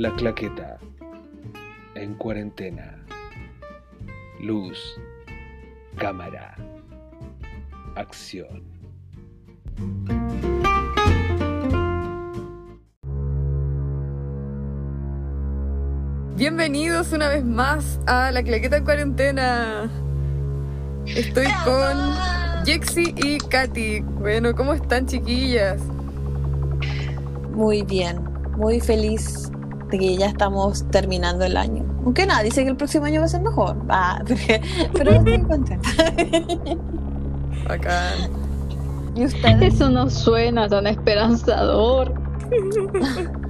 [0.00, 0.78] La claqueta.
[1.94, 3.04] En cuarentena.
[4.40, 4.98] Luz.
[5.98, 6.56] Cámara.
[7.96, 8.62] Acción.
[16.34, 19.90] Bienvenidos una vez más a La Claqueta en Cuarentena.
[21.04, 24.00] Estoy con Jexi y Katy.
[24.00, 25.82] Bueno, ¿cómo están chiquillas?
[27.52, 28.24] Muy bien,
[28.56, 29.50] muy feliz
[29.90, 31.84] de que ya estamos terminando el año.
[32.04, 33.76] Aunque nada, dice que el próximo año va a ser mejor.
[33.88, 34.60] Ah, porque-
[34.94, 35.88] pero estoy contenta.
[37.68, 38.00] Acá.
[39.16, 39.74] ¿Y ustedes?
[39.74, 42.14] Eso no suena tan esperanzador.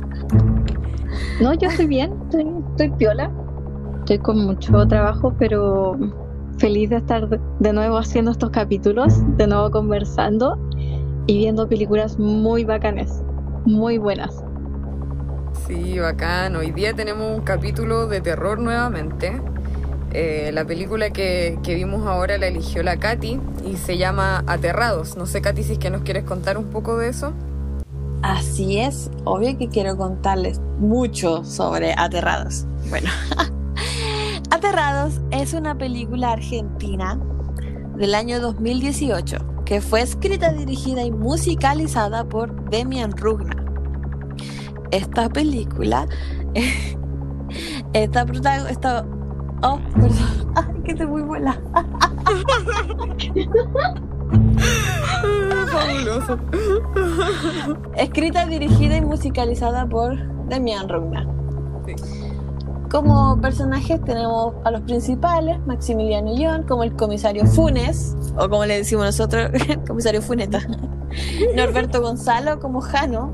[1.40, 3.30] No, yo estoy bien, estoy, estoy piola.
[4.00, 5.96] Estoy con mucho trabajo, pero
[6.58, 10.58] feliz de estar de- de nuevo haciendo estos capítulos, de nuevo conversando
[11.26, 13.22] y viendo películas muy bacanes,
[13.64, 14.44] muy buenas.
[15.66, 16.56] Sí, bacán.
[16.56, 19.40] Hoy día tenemos un capítulo de terror nuevamente.
[20.12, 25.16] Eh, la película que, que vimos ahora la eligió la Katy y se llama Aterrados.
[25.16, 27.32] No sé, Katy, si es que nos quieres contar un poco de eso.
[28.22, 32.66] Así es, obvio que quiero contarles mucho sobre Aterrados.
[32.90, 33.08] Bueno,
[34.50, 37.18] Aterrados es una película argentina
[37.96, 43.59] del año 2018 que fue escrita, dirigida y musicalizada por Demian Rugna.
[44.90, 46.08] Esta película
[47.92, 49.06] está protagonizada.
[49.62, 50.52] Oh, perdón.
[50.56, 51.60] Ay, que estoy muy buena.
[55.70, 56.38] Fabuloso.
[57.96, 60.16] Escrita, dirigida y musicalizada por
[60.48, 61.28] Demian Rugna.
[61.86, 61.94] Sí.
[62.90, 68.78] Como personajes tenemos a los principales, Maximiliano León, como el comisario Funes, o como le
[68.78, 70.60] decimos nosotros, el comisario Funeta.
[71.54, 73.32] Norberto Gonzalo como Jano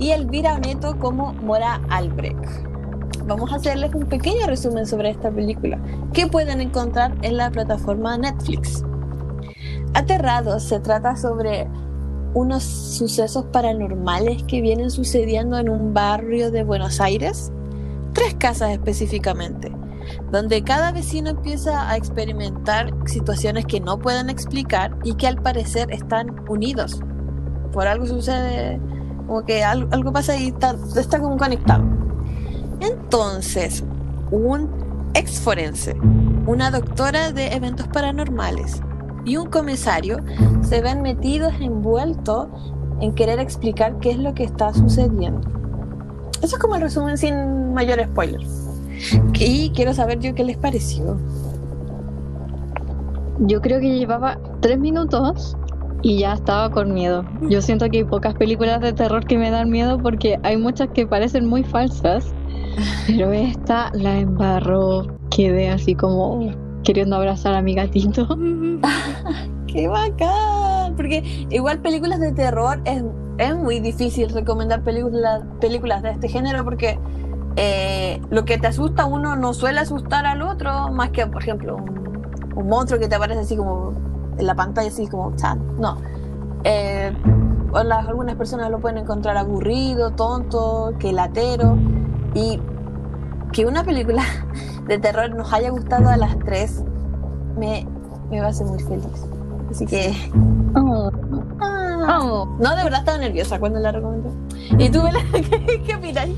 [0.00, 2.42] y Elvira Oneto como Mora Albrecht.
[3.26, 5.78] Vamos a hacerles un pequeño resumen sobre esta película
[6.14, 8.82] que pueden encontrar en la plataforma Netflix.
[9.92, 11.68] Aterrados se trata sobre
[12.32, 17.52] unos sucesos paranormales que vienen sucediendo en un barrio de Buenos Aires,
[18.14, 19.70] tres casas específicamente,
[20.32, 25.90] donde cada vecino empieza a experimentar situaciones que no pueden explicar y que al parecer
[25.92, 27.00] están unidos.
[27.72, 28.80] Por algo sucede,
[29.30, 31.84] como que algo, pasa y está, está como conectado.
[32.80, 33.84] Entonces,
[34.32, 34.68] un
[35.14, 35.96] ex forense,
[36.48, 38.82] una doctora de eventos paranormales
[39.24, 40.16] y un comisario
[40.62, 42.48] se ven metidos, envueltos
[43.00, 45.46] en querer explicar qué es lo que está sucediendo.
[46.42, 48.40] Eso es como el resumen sin mayor spoiler.
[49.34, 51.16] Y quiero saber yo qué les pareció.
[53.38, 55.56] Yo creo que llevaba tres minutos
[56.02, 57.24] y ya estaba con miedo.
[57.48, 60.88] Yo siento que hay pocas películas de terror que me dan miedo porque hay muchas
[60.88, 62.32] que parecen muy falsas,
[63.06, 65.06] pero esta la embarró.
[65.30, 66.50] Quedé así como
[66.82, 68.26] queriendo abrazar a mi gatito.
[69.66, 70.96] ¡Qué bacán!
[70.96, 73.04] Porque igual películas de terror es,
[73.38, 76.98] es muy difícil recomendar películas, de este género porque
[77.56, 81.42] eh, lo que te asusta a uno no suele asustar al otro, más que, por
[81.42, 84.09] ejemplo, un, un monstruo que te aparece así como
[84.40, 85.60] en la pantalla, así como, chan.
[85.78, 85.96] No.
[86.64, 87.12] Eh,
[87.84, 91.76] las- algunas personas lo pueden encontrar aburrido, tonto, que latero.
[92.34, 92.60] Y
[93.52, 94.22] que una película
[94.86, 96.82] de terror nos haya gustado a las tres
[97.56, 97.86] me,
[98.30, 99.26] me va a hacer muy feliz.
[99.70, 100.12] Así que.
[100.74, 101.10] Oh,
[101.60, 102.56] ah, oh.
[102.60, 104.30] No, de verdad estaba nerviosa cuando la recomendé.
[104.78, 106.28] ¿Y tú, Bela, qué, qué opinas?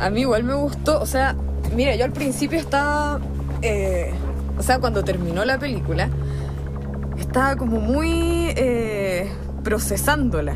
[0.00, 1.36] A mí igual me gustó, o sea,
[1.76, 3.20] mira, yo al principio estaba,
[3.62, 4.12] eh,
[4.58, 6.08] o sea, cuando terminó la película,
[7.16, 9.30] estaba como muy eh,
[9.64, 10.54] procesándola.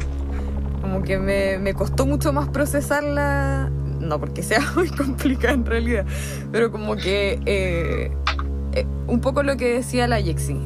[0.81, 6.07] Como que me, me costó mucho más procesarla, no porque sea muy complicada en realidad,
[6.53, 8.13] pero como que eh,
[8.73, 10.61] eh, un poco lo que decía la Yexi.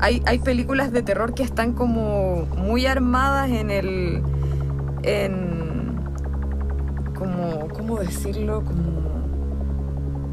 [0.00, 4.22] hay, hay películas de terror que están como muy armadas en el.
[5.02, 5.96] en.
[7.14, 7.68] como.
[7.68, 8.64] ¿cómo decirlo?
[8.64, 8.95] como.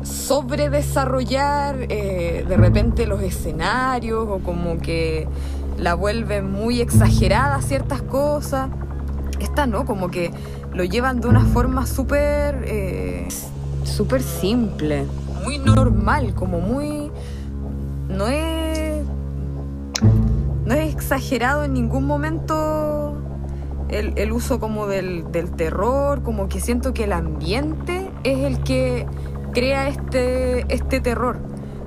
[0.04, 5.28] Sobre desarrollar eh, de repente los escenarios o como que
[5.78, 8.70] la vuelven muy exagerada ciertas cosas.
[9.40, 10.32] Esta no, como que
[10.74, 12.64] lo llevan de una forma súper.
[12.68, 13.28] eh,
[14.40, 15.06] simple,
[15.44, 17.12] muy normal, como muy.
[18.10, 19.04] no es.
[20.66, 23.18] no es exagerado en ningún momento
[23.90, 28.60] el, el uso como del, del terror, como que siento que el ambiente es el
[28.64, 29.06] que
[29.54, 31.38] crea este, este terror,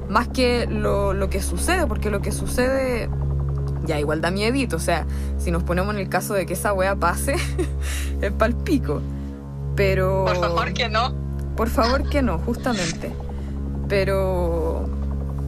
[0.09, 3.09] más que lo, lo que sucede, porque lo que sucede
[3.87, 5.07] ya igual da miedito, o sea,
[5.39, 7.37] si nos ponemos en el caso de que esa wea pase,
[8.21, 9.01] es palpico.
[9.75, 10.25] Pero...
[10.27, 11.15] Por favor que no.
[11.57, 13.13] Por favor que no, justamente.
[13.89, 14.89] Pero...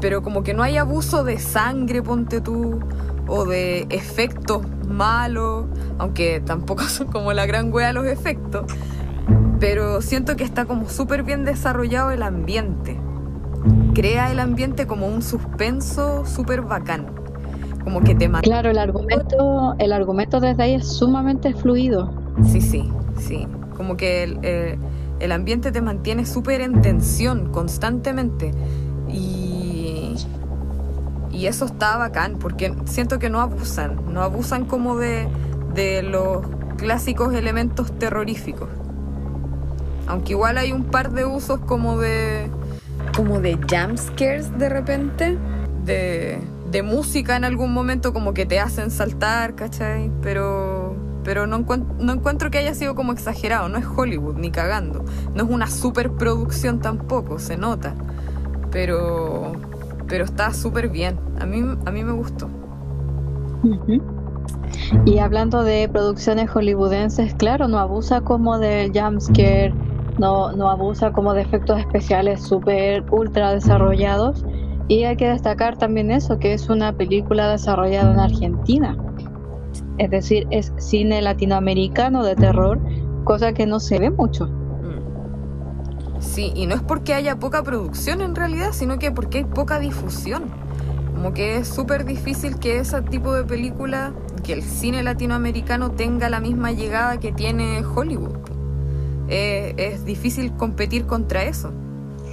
[0.01, 2.79] Pero como que no hay abuso de sangre, ponte tú,
[3.27, 5.67] o de efectos malos,
[5.99, 8.65] aunque tampoco son como la gran wea los efectos.
[9.61, 12.99] Pero siento que está como súper bien desarrollado el ambiente.
[13.95, 17.07] Crea el ambiente como un suspenso súper bacán.
[17.83, 22.13] Como que te Claro, el argumento, el argumento desde ahí es sumamente fluido.
[22.45, 23.47] Sí, sí, sí.
[23.77, 24.79] Como que el, eh,
[25.21, 28.53] el ambiente te mantiene súper en tensión constantemente.
[29.09, 30.15] Y,
[31.33, 35.29] y eso está bacán, porque siento que no abusan, no abusan como de,
[35.75, 36.47] de los
[36.77, 38.69] clásicos elementos terroríficos.
[40.09, 42.51] Aunque igual hay un par de usos como de.
[43.15, 45.39] como de jumpscares de repente.
[45.85, 46.39] De,
[46.71, 50.11] de música en algún momento como que te hacen saltar, ¿cachai?
[50.23, 50.97] Pero.
[51.25, 53.69] Pero no, no encuentro que haya sido como exagerado.
[53.69, 55.05] No es Hollywood, ni cagando.
[55.35, 57.95] No es una superproducción tampoco, se nota.
[58.71, 59.53] Pero.
[60.07, 61.21] Pero está súper bien.
[61.39, 62.49] A mí, a mí me gustó.
[65.05, 69.75] Y hablando de producciones hollywoodenses, claro, no abusa como del jumpscare
[70.19, 74.45] no, no abusa como de efectos especiales súper ultra desarrollados.
[74.89, 78.97] Y hay que destacar también eso, que es una película desarrollada en Argentina.
[79.99, 82.81] Es decir, es cine latinoamericano de terror,
[83.25, 84.47] cosa que no se ve mucho.
[84.47, 86.21] Mm.
[86.21, 89.79] Sí, y no es porque haya poca producción en realidad, sino que porque hay poca
[89.79, 90.45] difusión.
[91.15, 94.15] Como que es súper difícil que ese tipo de película,
[94.45, 98.58] que el cine latinoamericano tenga la misma llegada que tiene Hollywood.
[99.29, 101.71] Eh, es difícil competir contra eso.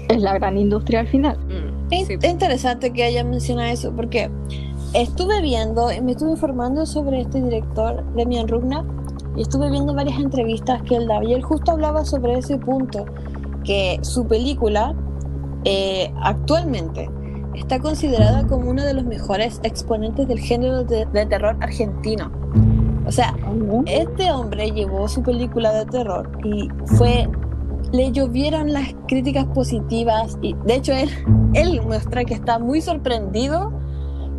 [0.08, 1.38] Es la gran industria al final.
[1.38, 4.30] Mm, es, interesante que haya mencionado eso porque
[4.94, 8.86] estuve viendo, me estuve informando sobre este director, Demian Rugna,
[9.36, 13.06] y estuve viendo varias entrevistas que él daba y él justo hablaba sobre ese punto,
[13.64, 14.96] que su película
[15.66, 17.10] eh, actualmente
[17.56, 22.32] está considerada como uno de los mejores exponentes del género de terror argentino.
[23.08, 23.36] O sea,
[23.86, 27.30] este hombre llevó su película de terror y fue
[27.92, 31.10] le llovieron las críticas positivas y de hecho él,
[31.54, 33.72] él muestra que está muy sorprendido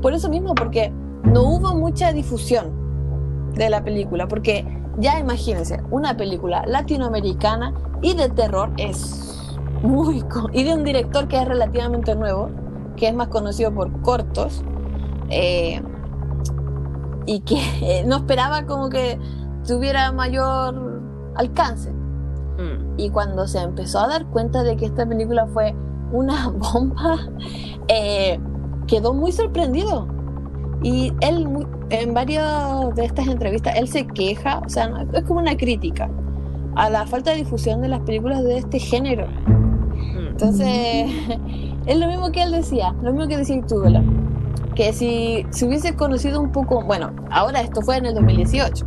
[0.02, 0.92] por eso mismo, porque
[1.24, 4.64] no hubo mucha difusión de la película, porque
[4.98, 10.22] ya imagínense, una película latinoamericana y de terror es muy...
[10.52, 12.50] y de un director que es relativamente nuevo,
[12.96, 14.62] que es más conocido por cortos.
[15.30, 15.82] Eh,
[17.26, 19.18] y que no esperaba como que
[19.66, 21.02] tuviera mayor
[21.34, 21.92] alcance.
[21.92, 22.98] Mm.
[22.98, 25.74] Y cuando se empezó a dar cuenta de que esta película fue
[26.12, 27.18] una bomba,
[27.88, 28.38] eh,
[28.86, 30.08] quedó muy sorprendido.
[30.82, 35.56] Y él, en varias de estas entrevistas, él se queja, o sea, es como una
[35.56, 36.08] crítica
[36.76, 39.26] a la falta de difusión de las películas de este género.
[39.26, 40.26] Mm.
[40.28, 41.10] Entonces,
[41.86, 43.82] es lo mismo que él decía, lo mismo que decía tú,
[44.76, 48.86] que si se hubiese conocido un poco, bueno, ahora esto fue en el 2018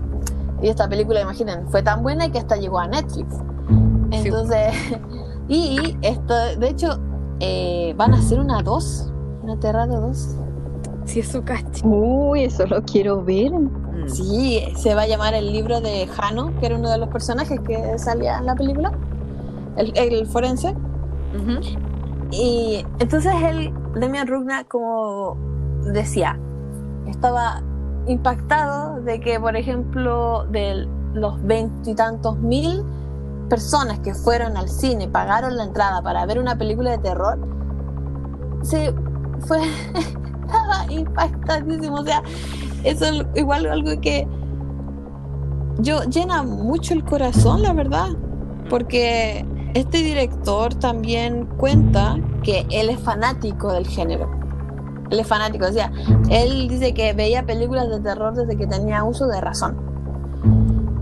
[0.62, 3.36] y esta película, imaginen, fue tan buena que hasta llegó a Netflix.
[4.12, 4.74] Entonces,
[5.47, 7.00] y esto, de hecho,
[7.39, 9.13] eh, van a hacer una 2,
[9.44, 10.36] una Terrado 2.
[11.06, 11.88] Si es su cacho.
[11.88, 13.51] Uy, eso lo quiero ver.
[13.51, 14.09] Mm.
[14.09, 17.60] Sí, se va a llamar el libro de Jano, que era uno de los personajes
[17.62, 18.91] que salía en la película,
[19.77, 20.75] el, forense.
[22.31, 25.49] Y entonces él, Demian Rugna, como
[25.86, 26.39] decía,
[27.07, 27.62] estaba
[28.07, 32.83] impactado de que, por ejemplo, de los veintitantos mil
[33.50, 37.39] personas que fueron al cine, pagaron la entrada para ver una película de terror,
[38.62, 38.93] se
[39.48, 39.59] fue,
[39.95, 41.98] estaba impactadísimo.
[41.98, 42.21] O sea,
[42.83, 44.27] eso es igual algo que
[45.79, 48.09] yo llena mucho el corazón, la verdad,
[48.69, 54.38] porque este director también cuenta que él es fanático del género
[55.10, 55.92] él es fanático, o sea,
[56.30, 59.78] él dice que veía películas de terror desde que tenía uso de razón.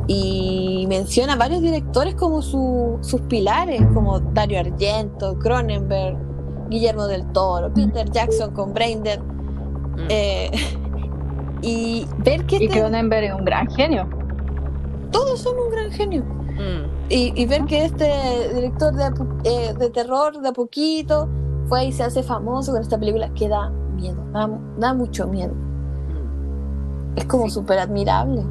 [0.08, 6.18] Y menciona varios directores como sus pilares, como Dario Argento, Cronenberg,
[6.70, 9.20] Guillermo del Toro, Peter Jackson con Braindead.
[9.20, 10.08] Mm.
[10.10, 10.52] Eh,
[11.62, 12.58] y ver que...
[12.58, 14.08] Y este Cronenberg es un gran genio.
[15.12, 16.24] Todos son un gran genio.
[16.24, 16.98] Mm.
[17.10, 18.10] Y, ver que este
[18.54, 19.12] director de,
[19.46, 21.30] eh, de terror de a poquito
[21.70, 24.24] fue y se hace famoso con esta película que da miedo,
[24.78, 25.54] da, mucho miedo.
[27.16, 28.44] Es como súper admirable.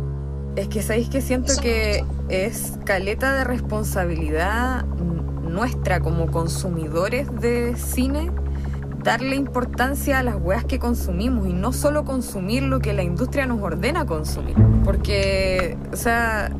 [0.56, 4.84] Es que sabéis que siento que es caleta de responsabilidad
[5.42, 8.30] nuestra como consumidores de cine
[9.02, 13.46] darle importancia a las weas que consumimos y no solo consumir lo que la industria
[13.46, 14.56] nos ordena consumir.
[14.84, 16.50] Porque, o sea,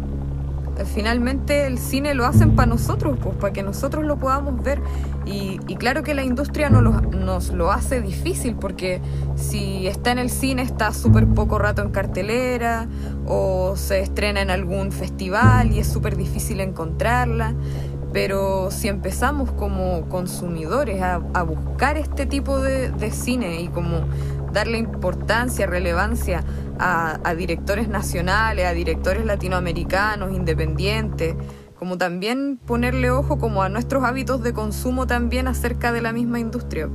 [0.85, 4.81] finalmente el cine lo hacen para nosotros, pues para que nosotros lo podamos ver.
[5.25, 9.01] Y, y claro que la industria no lo- nos lo hace difícil, porque
[9.37, 12.87] si está en el cine está súper poco rato en cartelera,
[13.27, 17.55] o se estrena en algún festival y es súper difícil encontrarla.
[18.13, 24.07] Pero si empezamos como consumidores a, buscar este tipo de cine y como
[24.53, 26.43] darle importancia, relevancia
[26.79, 31.35] a, a directores nacionales, a directores latinoamericanos, independientes,
[31.79, 36.41] como también ponerle ojo como a nuestros hábitos de consumo también acerca de la misma
[36.41, 36.89] industria.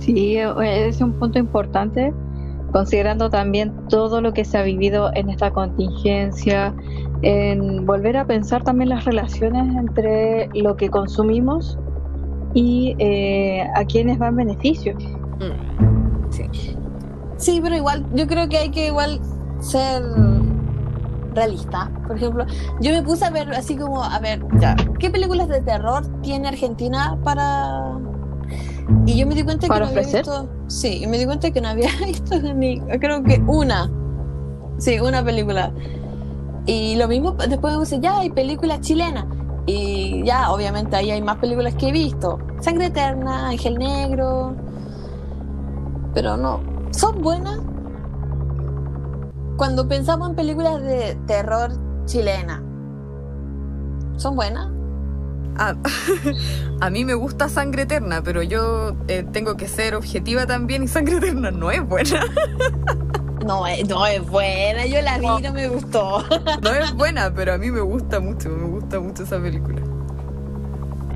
[0.00, 2.12] Sí, ese es un punto importante,
[2.72, 6.74] considerando también todo lo que se ha vivido en esta contingencia,
[7.22, 11.78] en volver a pensar también las relaciones entre lo que consumimos
[12.52, 14.94] y eh, a quienes va en beneficio.
[14.94, 16.76] Mm, Sí.
[17.44, 19.20] Sí, pero igual, yo creo que hay que igual
[19.60, 20.02] ser
[21.34, 21.90] realista.
[22.06, 22.46] Por ejemplo,
[22.80, 26.48] yo me puse a ver así como, a ver, ya, ¿qué películas de terror tiene
[26.48, 27.98] Argentina para...?
[29.04, 30.22] Y yo me di cuenta que ¿Para no había ofrecer?
[30.22, 30.48] visto...
[30.68, 32.80] Sí, y me di cuenta que no había visto ni...
[32.80, 33.90] Creo que una.
[34.78, 35.70] Sí, una película.
[36.64, 39.26] Y lo mismo, después me puse, ya, hay películas chilenas.
[39.66, 42.38] Y ya, obviamente ahí hay más películas que he visto.
[42.60, 44.56] Sangre Eterna, Ángel Negro.
[46.14, 46.60] Pero no,
[46.94, 47.58] son buenas.
[49.56, 51.70] Cuando pensamos en películas de terror
[52.06, 52.62] chilena,
[54.16, 54.68] ¿son buenas?
[55.56, 55.74] A,
[56.80, 60.88] a mí me gusta Sangre Eterna, pero yo eh, tengo que ser objetiva también y
[60.88, 62.20] Sangre Eterna no es buena.
[63.44, 66.24] No, es- no es buena, yo la vi y no me gustó.
[66.62, 69.82] No es buena, pero a mí me gusta mucho, me gusta mucho esa película.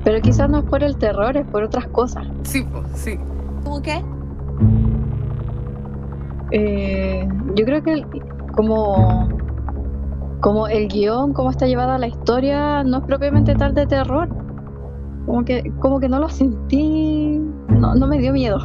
[0.03, 2.27] Pero quizás no es por el terror, es por otras cosas.
[2.43, 3.17] Sí, sí.
[3.63, 4.03] ¿Cómo qué?
[6.51, 8.05] Eh, yo creo que el-
[8.55, 9.29] como,
[10.41, 14.27] como el guion, cómo está llevada la historia, no es propiamente tal de terror.
[15.25, 18.57] Como que, como que no lo sentí, no, no me dio miedo.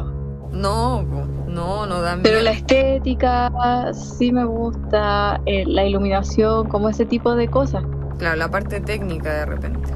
[0.51, 1.03] No,
[1.47, 2.43] no, no da Pero miedo.
[2.43, 3.51] la estética
[3.93, 7.83] sí me gusta, eh, la iluminación, como ese tipo de cosas.
[8.17, 9.91] Claro, la parte técnica de repente.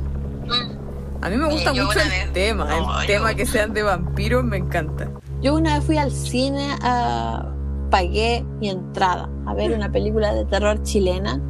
[1.22, 3.46] A mí me gusta Eh, yo mucho el vez- tema, No, el yo- tema que
[3.46, 5.10] sean de vampiros me encanta.
[5.42, 7.46] Yo una vez fui al cine a
[7.90, 11.42] pagué mi entrada a ver una película de terror chilena.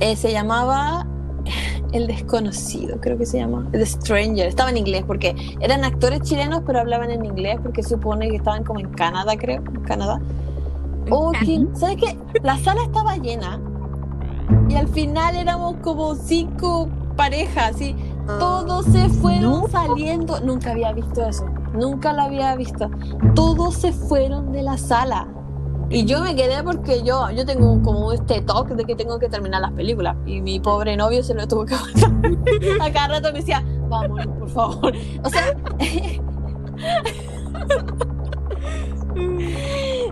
[0.00, 1.06] Eh, se llamaba
[1.92, 3.66] El desconocido, creo que se llama.
[3.72, 4.46] The Stranger.
[4.48, 8.64] Estaba en inglés porque eran actores chilenos, pero hablaban en inglés porque supone que estaban
[8.64, 9.62] como en Canadá, creo.
[9.74, 10.20] En Canadá.
[11.08, 11.32] Oh,
[11.74, 12.18] ¿Sabes qué?
[12.42, 13.60] La sala estaba llena
[14.68, 17.94] y al final éramos como cinco parejas, así.
[18.26, 19.68] Todos se fueron No.
[19.68, 20.40] saliendo.
[20.40, 21.46] Nunca había visto eso.
[21.78, 22.90] Nunca lo había visto.
[23.34, 25.28] Todos se fueron de la sala.
[25.88, 29.28] Y yo me quedé porque yo, yo tengo como este toque de que tengo que
[29.28, 30.16] terminar las películas.
[30.26, 32.10] Y mi pobre novio se lo tuvo que aguantar.
[32.80, 34.92] A cada rato me decía, vamos, por favor.
[35.22, 35.56] O sea.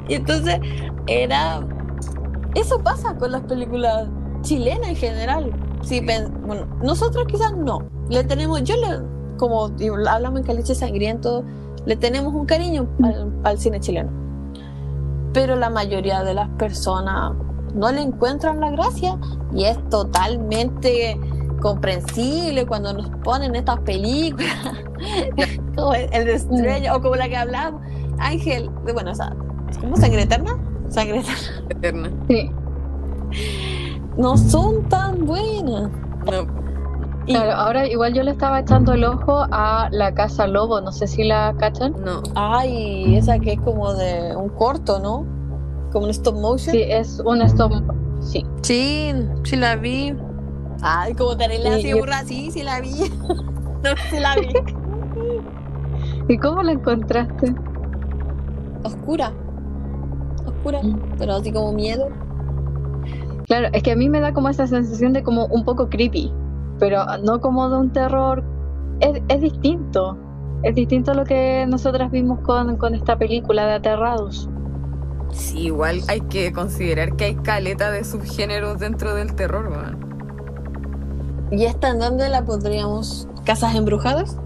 [0.09, 0.61] y entonces
[1.07, 1.61] era.
[2.55, 4.09] Eso pasa con las películas
[4.43, 5.53] chilenas en general.
[5.83, 7.81] Si pen- bueno, nosotros quizás no.
[8.09, 9.01] Le tenemos, yo le,
[9.49, 9.71] como
[10.09, 11.45] hablamos en Caliche Sangriento,
[11.85, 14.11] le tenemos un cariño al, al cine chileno.
[15.35, 17.33] Pero la mayoría de las personas
[17.75, 19.19] no le encuentran la gracia
[19.53, 21.21] y es totalmente
[21.61, 24.55] comprensible cuando nos ponen estas películas
[25.77, 27.83] como el, el de Estrella o como la que hablamos
[28.19, 29.35] Ángel de bueno esa
[29.81, 30.57] ¿cómo sangre eterna?
[30.89, 32.11] sangre eterna Eterna.
[32.29, 32.51] Sí,
[34.17, 35.91] no son tan buenas
[36.27, 36.64] No,
[37.27, 40.93] Y- claro, ahora igual yo le estaba echando el ojo a La Casa Lobo, no
[40.93, 41.95] sé si la cachan.
[42.05, 42.23] no.
[42.35, 45.25] ay esa que es como de un corto ¿no?
[45.93, 47.73] como un stop motion Sí, es un stop.
[48.21, 48.45] Sí.
[48.63, 49.13] sí,
[49.45, 50.15] sí la vi
[50.83, 52.91] ay como así yo- burra sí, sí la vi
[53.83, 54.49] no, sí la vi
[56.29, 57.55] ¿Y cómo la encontraste?
[58.83, 59.33] oscura
[60.47, 60.99] oscura Mm.
[61.19, 62.09] pero así como miedo
[63.47, 66.33] Claro, es que a mí me da como esa sensación de como un poco creepy,
[66.79, 68.43] pero no como de un terror.
[69.01, 70.17] Es, es distinto.
[70.63, 74.49] Es distinto a lo que nosotras vimos con, con esta película de Aterrados.
[75.31, 79.71] Sí, igual hay que considerar que hay caleta de subgéneros dentro del terror.
[81.51, 83.29] ¿Y esta en dónde la pondríamos?
[83.45, 84.39] ¿Casas embrujadas?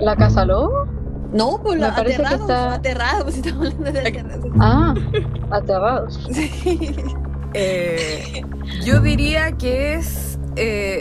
[0.00, 0.86] ¿La Casa Lobo?
[1.32, 4.44] No, pues la Me parece que aterrados, está- aterrados, pues estamos hablando de aterrados.
[4.60, 4.94] Ah,
[5.50, 6.28] Aterrados.
[6.32, 6.96] Sí.
[7.54, 8.42] Eh,
[8.84, 10.93] yo diría que es eh,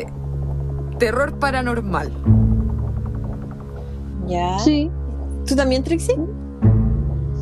[1.04, 2.10] terror paranormal.
[4.26, 4.58] Ya.
[4.60, 4.90] Sí,
[5.46, 6.16] ¿Tú también, Trixie?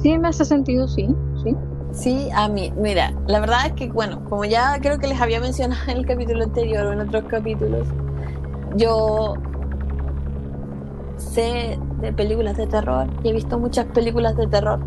[0.01, 1.07] sí, me hace sentido, sí.
[1.43, 1.55] sí.
[1.91, 5.39] Sí, a mí, mira, la verdad es que, bueno, como ya creo que les había
[5.39, 7.87] mencionado en el capítulo anterior o en otros capítulos,
[8.77, 9.35] yo
[11.17, 14.79] sé de películas de terror y he visto muchas películas de terror.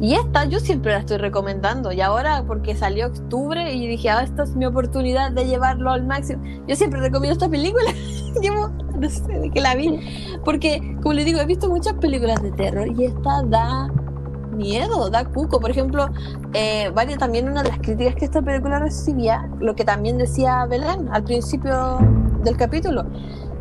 [0.00, 1.92] Y esta yo siempre la estoy recomendando.
[1.92, 6.04] Y ahora, porque salió octubre y dije, ah, esta es mi oportunidad de llevarlo al
[6.04, 6.42] máximo.
[6.66, 7.90] Yo siempre recomiendo esta película.
[8.42, 8.68] Llevo,
[8.98, 10.00] no sé de qué la vi.
[10.44, 13.88] Porque, como les digo, he visto muchas películas de terror y esta da
[14.52, 15.60] miedo, da cuco.
[15.60, 16.08] Por ejemplo,
[16.54, 20.64] eh, varias, también una de las críticas que esta película recibía, lo que también decía
[20.66, 21.98] Belén al principio
[22.42, 23.04] del capítulo,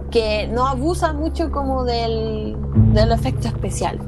[0.10, 2.58] que no abusa mucho como del,
[2.94, 4.00] del efecto especial.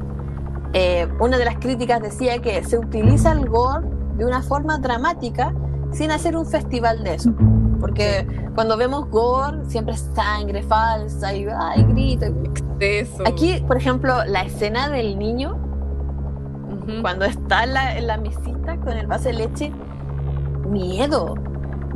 [0.74, 3.88] Eh, una de las críticas decía que se utiliza el gore
[4.18, 5.53] de una forma dramática
[5.92, 7.32] sin hacer un festival de eso.
[7.80, 8.25] Porque
[8.56, 12.25] cuando vemos gore, siempre es sangre falsa y ay, grito.
[12.25, 13.24] Exceso.
[13.27, 15.58] Aquí, por ejemplo, la escena del niño,
[17.01, 19.72] cuando está en la, en la mesita con el vaso de leche,
[20.68, 21.36] miedo,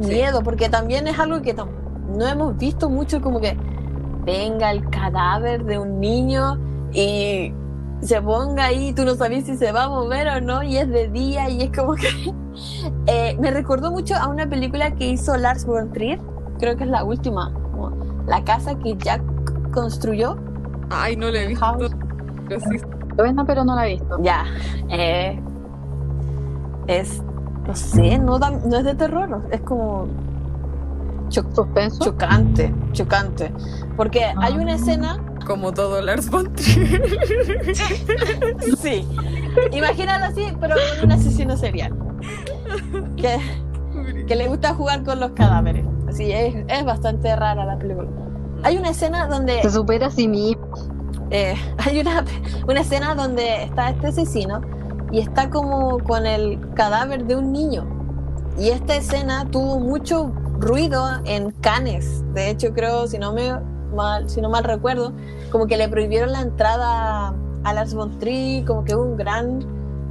[0.02, 0.10] Sí.
[0.10, 3.58] miedo, porque también es algo que no hemos visto mucho, como que
[4.26, 6.60] venga el cadáver de un niño
[6.94, 7.52] y
[8.02, 10.88] se ponga ahí, tú no sabes si se va a mover o no, y es
[10.90, 12.08] de día, y es como que...
[13.06, 16.20] Eh, me recordó mucho a una película que hizo Lars von Trier,
[16.60, 17.92] creo que es la última, como
[18.26, 19.22] la casa que Jack
[19.72, 20.38] construyó.
[20.90, 21.64] Ay, no le he visto.
[21.64, 21.92] House.
[22.50, 22.78] Pero sí,
[23.16, 24.18] Buena, pero no la he visto.
[24.24, 24.44] Ya,
[24.90, 25.40] eh,
[26.88, 27.22] es,
[27.68, 30.08] no sé, no, da- no es de terror, es como
[31.30, 32.04] cho- ¿Suspenso?
[32.04, 33.52] chocante, chocante.
[33.96, 34.76] Porque hay una Ah.
[34.76, 37.02] escena, como todo Lars von Trier.
[38.78, 39.08] sí,
[39.72, 41.94] imagínalo así, pero con un asesino serial.
[43.16, 43.40] Que,
[44.28, 45.86] que le gusta jugar con los cadáveres.
[46.08, 48.10] Así es, es bastante rara la película.
[48.64, 50.68] Hay una escena donde Se supera a sí mismo.
[51.32, 52.26] eh, hay una,
[52.68, 54.62] una escena donde está este asesino
[55.12, 57.86] y está como con el cadáver de un niño.
[58.58, 62.24] Y esta escena tuvo mucho ruido en Cannes.
[62.34, 63.54] De hecho, creo, si no me
[63.98, 65.12] mal, si no mal recuerdo,
[65.52, 67.34] como que le prohibieron la entrada
[67.64, 69.60] a Lars von Trier, como que hubo un gran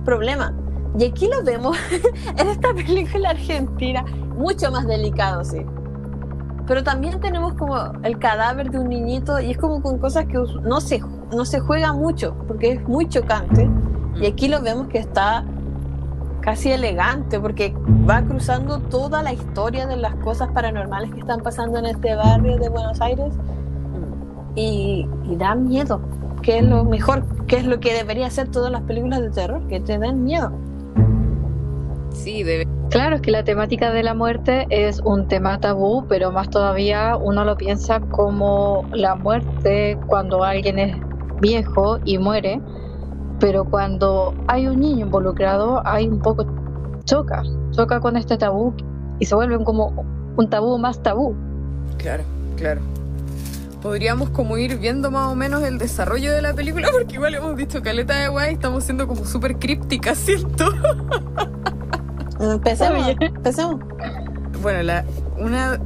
[0.05, 0.53] problema.
[0.99, 1.77] Y aquí lo vemos
[2.37, 4.05] en esta película argentina,
[4.37, 5.65] mucho más delicado, sí.
[6.67, 10.39] Pero también tenemos como el cadáver de un niñito y es como con cosas que
[10.63, 11.01] no se,
[11.33, 13.71] no se juega mucho porque es muy chocante.
[14.21, 15.45] Y aquí lo vemos que está
[16.41, 17.75] casi elegante porque
[18.09, 22.57] va cruzando toda la historia de las cosas paranormales que están pasando en este barrio
[22.57, 23.35] de Buenos Aires
[24.57, 26.01] y, y da miedo,
[26.43, 29.67] que es lo mejor, que es lo que debería hacer todas las películas de terror,
[29.69, 30.51] que te den miedo.
[32.11, 32.67] Sí, debe.
[32.91, 37.17] Claro, es que la temática de la muerte es un tema tabú, pero más todavía
[37.17, 40.97] uno lo piensa como la muerte cuando alguien es
[41.41, 42.61] viejo y muere,
[43.41, 46.47] pero cuando hay un niño involucrado, hay un poco
[47.05, 47.43] choca,
[47.73, 48.73] choca con este tabú
[49.19, 49.93] y se vuelve como
[50.37, 51.35] un tabú más tabú.
[51.99, 52.23] Claro,
[52.57, 52.81] claro.
[53.87, 57.55] Podríamos como ir viendo más o menos el desarrollo de la película, porque igual hemos
[57.55, 60.73] visto caleta de guay, estamos siendo como súper crípticas, siento.
[62.41, 63.17] Empecemos, Oye.
[63.21, 63.77] empecemos.
[64.61, 65.05] Bueno, la,
[65.39, 65.79] una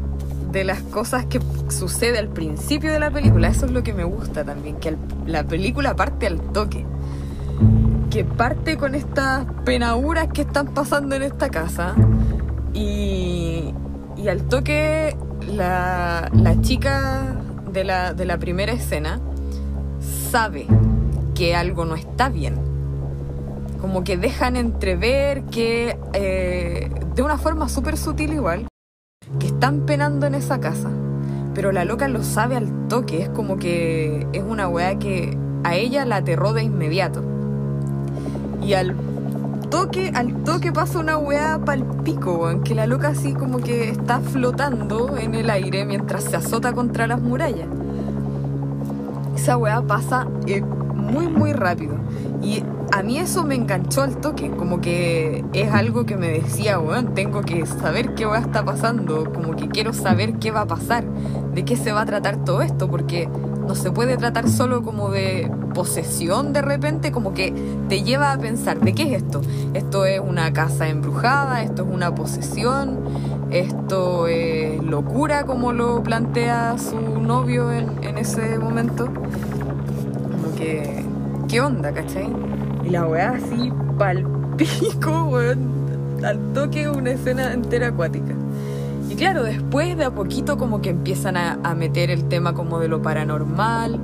[0.50, 4.04] de las cosas que sucede al principio de la película, eso es lo que me
[4.04, 6.86] gusta también, que al- la película parte al toque.
[8.08, 11.94] Que parte con estas penaduras que están pasando en esta casa.
[12.72, 13.74] Y,
[14.16, 15.14] y al toque,
[15.46, 17.36] la, la chica
[17.72, 19.20] de la, de la primera escena
[20.30, 20.66] sabe
[21.34, 22.56] que algo no está bien.
[23.80, 28.68] Como que dejan entrever que, eh, de una forma súper sutil igual,
[29.38, 30.90] que están penando en esa casa.
[31.54, 35.76] Pero la loca lo sabe al toque, es como que es una weá que a
[35.76, 37.24] ella la aterró de inmediato.
[38.62, 38.94] Y al
[39.70, 43.88] toque, al toque pasa una weá pal pico, weón, que la loca así como que
[43.88, 47.68] está flotando en el aire mientras se azota contra las murallas.
[49.34, 51.94] Esa weá pasa eh, muy, muy rápido.
[52.42, 56.78] Y a mí eso me enganchó al toque, como que es algo que me decía,
[56.78, 60.66] weón, tengo que saber qué weá está pasando, como que quiero saber qué va a
[60.66, 61.04] pasar,
[61.54, 63.28] de qué se va a tratar todo esto, porque
[63.70, 67.54] no se puede tratar solo como de posesión de repente, como que
[67.88, 69.42] te lleva a pensar, ¿de qué es esto?
[69.74, 72.98] Esto es una casa embrujada, esto es una posesión,
[73.52, 79.06] esto es locura como lo plantea su novio en, en ese momento.
[79.06, 81.04] Como que,
[81.46, 82.28] ¿qué onda, cachai?
[82.84, 88.34] Y la weá así palpico, weón, al toque una escena entera acuática.
[89.10, 92.78] Y claro, después de a poquito como que empiezan a, a meter el tema como
[92.78, 94.00] de lo paranormal,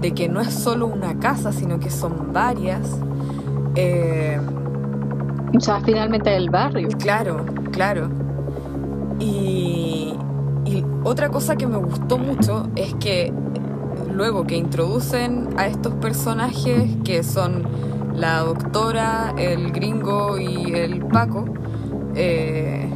[0.00, 2.98] de que no es solo una casa, sino que son varias.
[3.74, 4.38] Eh,
[5.56, 6.88] O sea, finalmente del barrio.
[6.98, 8.08] Claro, claro.
[9.18, 10.14] Y,
[10.64, 13.32] y otra cosa que me gustó mucho es que
[14.12, 17.64] luego que introducen a estos personajes que son
[18.14, 21.44] la doctora, el gringo y el Paco,
[22.14, 22.88] eh,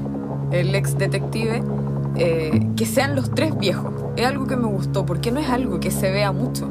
[0.51, 1.63] el ex detective,
[2.17, 3.93] eh, que sean los tres viejos.
[4.17, 6.69] Es algo que me gustó, porque no es algo que se vea mucho.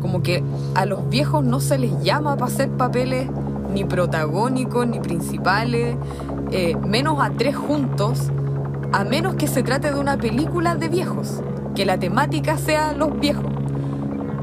[0.00, 0.42] Como que
[0.74, 3.28] a los viejos no se les llama para hacer papeles
[3.72, 5.96] ni protagónicos ni principales,
[6.50, 8.30] eh, menos a tres juntos,
[8.92, 11.42] a menos que se trate de una película de viejos,
[11.74, 13.44] que la temática sea los viejos.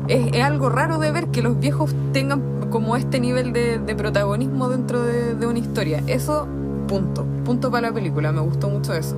[0.07, 5.01] Es, algo raro de ver que los viejos tengan como este nivel de, protagonismo dentro
[5.01, 6.03] de, de una historia.
[6.05, 6.47] Eso,
[6.87, 7.25] punto.
[7.45, 9.15] Punto para la película, me gustó mucho eso.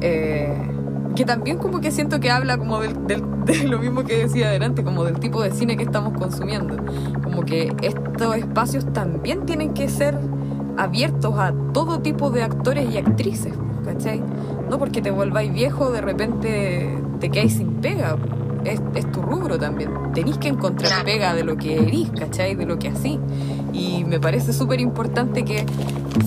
[0.00, 0.52] Eh,
[1.16, 4.48] que también como que siento que habla como del, del- de lo mismo que decía
[4.48, 6.76] adelante, como del tipo de cine que estamos consumiendo.
[7.22, 10.18] Como que estos espacios también tienen que ser
[10.76, 14.20] abiertos a todo tipo de actores y actrices, ¿cachai?
[14.68, 18.16] No porque te volváis viejo, de repente te quedáis sin pega.
[18.64, 19.90] Es, es tu rubro también.
[20.14, 21.04] Tenéis que encontrar Claro.
[21.04, 22.54] pega de lo que erís, ¿cachai?
[22.54, 23.18] De lo que así.
[23.72, 25.66] Y me parece súper importante que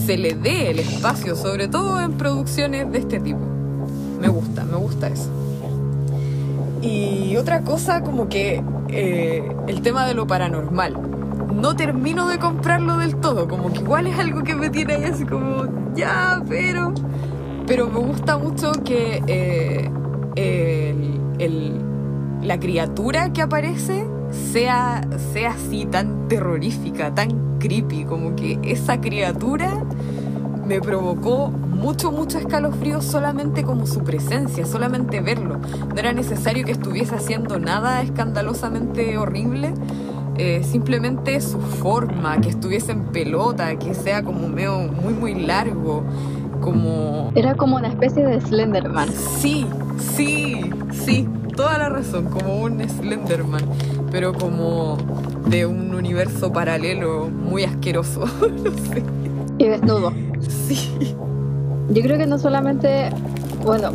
[0.06, 3.40] se le dé el espacio, sobre todo en producciones de este tipo.
[4.20, 5.30] Me gusta, me gusta eso.
[6.82, 10.96] Y otra cosa como que eh, el tema de lo paranormal.
[11.56, 15.04] No termino de comprarlo del todo, como que igual es algo que me tiene ahí
[15.06, 16.94] así como, ya, pero...
[17.66, 19.90] Pero me gusta mucho que eh,
[20.36, 21.82] el- el-
[22.48, 29.84] la criatura que aparece sea, sea así tan terrorífica, tan creepy, como que esa criatura
[30.66, 35.60] me provocó mucho, mucho escalofrío solamente como su presencia, solamente verlo.
[35.60, 39.74] No era necesario que estuviese haciendo nada escandalosamente horrible,
[40.38, 46.04] eh, simplemente su forma, que estuviese en pelota, que sea como medio muy, muy largo,
[46.62, 47.32] como...
[47.36, 49.10] Era como una especie de Slenderman.
[49.10, 49.66] Sí,
[50.16, 53.64] sí, sí, toda la razón, como un Slenderman,
[54.12, 54.98] pero como
[55.50, 58.22] de un universo paralelo muy asqueroso.
[58.64, 59.04] no sé.
[59.58, 60.14] Y desnudo.
[60.48, 61.16] Sí.
[61.90, 63.10] Yo creo que no solamente,
[63.66, 63.90] bueno,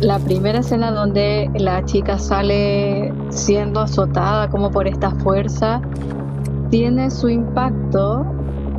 [0.00, 5.80] la primera escena donde la chica sale siendo azotada como por esta fuerza,
[6.70, 8.26] tiene su impacto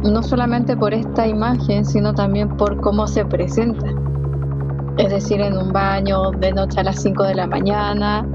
[0.03, 3.96] no solamente por esta imagen, sino también por cómo se presenta.
[4.97, 8.25] Es decir, en un baño de noche a las 5 de la mañana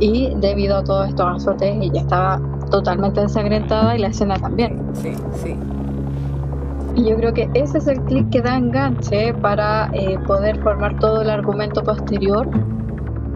[0.00, 2.40] y debido a todos estos azotes ella estaba
[2.70, 4.80] totalmente ensangrentada y la escena también.
[4.94, 5.56] Sí, sí.
[6.94, 10.98] Y yo creo que ese es el clic que da enganche para eh, poder formar
[10.98, 12.48] todo el argumento posterior.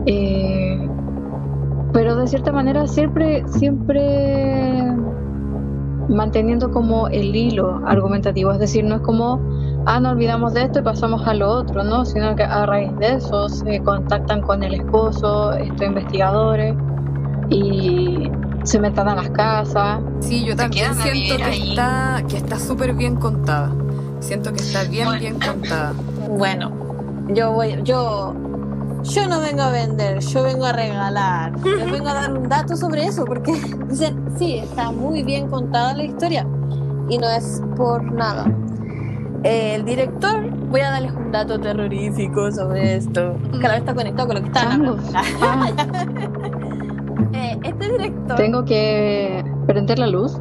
[0.06, 0.88] Eh,
[1.92, 4.96] pero de cierta manera siempre, siempre
[6.12, 8.52] manteniendo como el hilo argumentativo.
[8.52, 9.40] Es decir, no es como,
[9.86, 12.04] ah, no olvidamos de esto y pasamos a lo otro, ¿no?
[12.04, 16.74] Sino que a raíz de eso se contactan con el esposo, estos investigadores,
[17.50, 18.30] y
[18.64, 20.00] se meten a las casas.
[20.20, 21.70] Sí, yo también siento que ahí.
[21.70, 23.70] está, que está súper bien contada.
[24.20, 25.20] Siento que está bien, Bueno.
[25.20, 25.92] bien contada.
[26.38, 26.70] Bueno,
[27.34, 28.34] yo voy, yo,
[29.04, 31.58] yo no vengo a vender, yo vengo a regalar.
[31.64, 33.52] Les vengo a dar un dato sobre eso, porque
[33.88, 36.46] dicen, sí, está muy bien contada la historia.
[37.08, 38.46] Y no es por nada.
[39.42, 43.36] El director, voy a darles un dato terrorífico sobre esto.
[43.60, 44.50] Cada vez está conectado con lo que.
[44.54, 45.68] Ah,
[47.34, 48.36] Eh, este director.
[48.36, 50.38] tengo que prender la luz.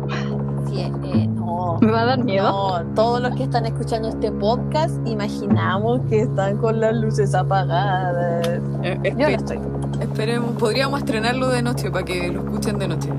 [1.82, 1.88] Sí, eh.
[1.88, 2.50] Me va a dar miedo.
[2.84, 8.48] No, todos los que están escuchando este podcast, imaginamos que están con las luces apagadas.
[8.84, 9.60] Eh, Yo no espe- estoy.
[10.02, 13.10] esperemos, podríamos estrenarlo de noche para que lo escuchen de noche.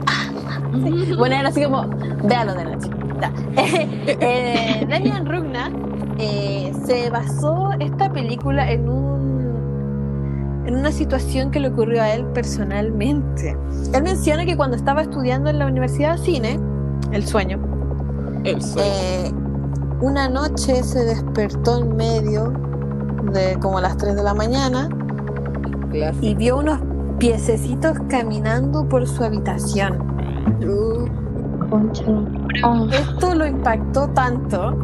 [1.19, 1.85] Bueno, era así como,
[2.25, 2.89] véalo de noche.
[3.21, 3.33] Ya.
[4.21, 5.71] eh, Damian Rugna
[6.19, 9.13] eh, se basó esta película en un
[10.65, 13.57] en una situación que le ocurrió a él personalmente.
[13.93, 16.61] Él menciona que cuando estaba estudiando en la Universidad de Cine,
[17.11, 17.59] el sueño,
[18.45, 18.83] El sol.
[18.85, 19.33] eh,
[20.01, 22.53] una noche se despertó en medio
[23.33, 24.89] de como las 3 de la mañana
[25.91, 26.27] Clásico.
[26.27, 26.81] y vio unos
[27.19, 29.99] piececitos caminando por su habitación.
[31.71, 32.05] Concha.
[32.65, 34.77] Ah, Esto lo impactó tanto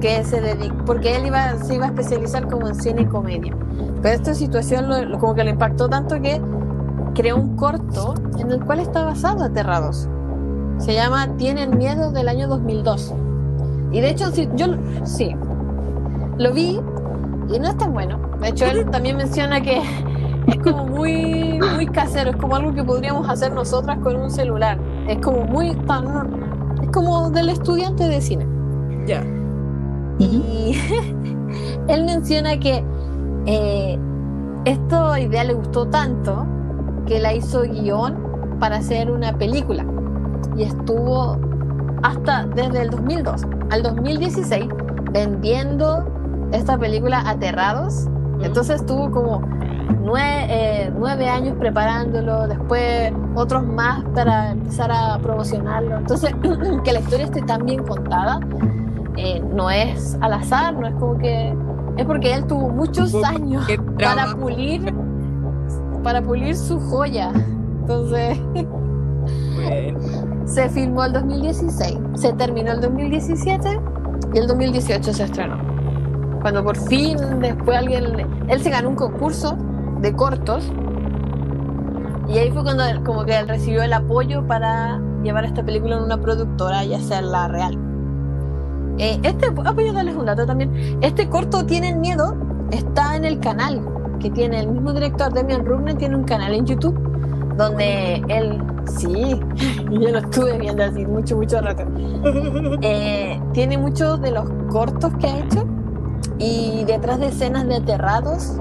[0.00, 3.54] que se dedicó, porque él iba, se iba a especializar como en cine y comedia.
[4.00, 6.40] Pero esta situación lo, lo- como que le impactó tanto que
[7.14, 10.08] creó un corto en el cual está basado Aterrados.
[10.82, 13.14] Se llama Tienen miedo del año 2002.
[13.92, 14.66] Y de hecho, sí, yo
[15.04, 15.32] sí,
[16.38, 16.80] lo vi
[17.54, 18.18] y no es tan bueno.
[18.40, 19.80] De hecho, él también menciona que
[20.48, 24.76] es como muy, muy casero, es como algo que podríamos hacer nosotras con un celular.
[25.06, 28.44] Es como muy tan, es como del estudiante de cine.
[29.06, 29.22] Ya.
[30.18, 30.76] Y
[31.86, 32.84] él menciona que
[33.46, 33.96] eh,
[34.64, 36.44] esta idea le gustó tanto
[37.06, 39.86] que la hizo guion para hacer una película.
[40.56, 41.38] Y estuvo
[42.02, 44.68] hasta desde el 2002 al 2016
[45.12, 46.04] vendiendo
[46.52, 48.08] esta película Aterrados.
[48.42, 49.40] Entonces estuvo como
[50.00, 55.98] nueve, eh, nueve años preparándolo, después otros más para empezar a promocionarlo.
[55.98, 56.34] Entonces,
[56.84, 58.40] que la historia esté tan bien contada
[59.16, 61.54] eh, no es al azar, no es como que
[61.96, 63.66] es porque él tuvo muchos años
[63.98, 64.92] para pulir
[66.02, 67.30] para pulir su joya.
[67.32, 68.40] Entonces,
[69.54, 70.21] Bueno.
[70.46, 73.80] Se filmó el 2016, se terminó el 2017
[74.34, 75.58] y el 2018 se estrenó.
[76.40, 79.56] Cuando por fin después alguien, él se ganó un concurso
[80.00, 80.70] de cortos
[82.28, 86.02] y ahí fue cuando como que él recibió el apoyo para llevar esta película en
[86.02, 87.78] una productora y hacerla real.
[88.98, 90.98] Eh, este, ah, voy a darles un dato también.
[91.00, 92.36] Este corto Tienen Miedo
[92.70, 93.86] está en el canal
[94.20, 97.11] que tiene el mismo director, Demian Rugner, tiene un canal en YouTube
[97.56, 99.40] donde él, sí,
[99.90, 101.84] yo lo estuve viendo así mucho, mucho rato.
[102.84, 105.66] Eh, tiene muchos de los cortos que ha hecho
[106.38, 108.56] y detrás de escenas de aterrados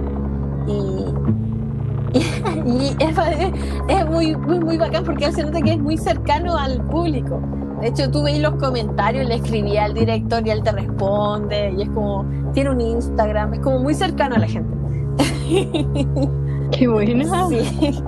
[0.68, 0.72] y,
[2.70, 3.18] y, es,
[3.88, 7.42] es muy, muy, muy bacán porque él se nota que es muy cercano al público.
[7.82, 11.82] De hecho, tú veis los comentarios, le escribí al director y él te responde y
[11.82, 14.70] es como, tiene un Instagram, es como muy cercano a la gente.
[16.72, 17.48] Qué buena.
[17.50, 18.04] Sí.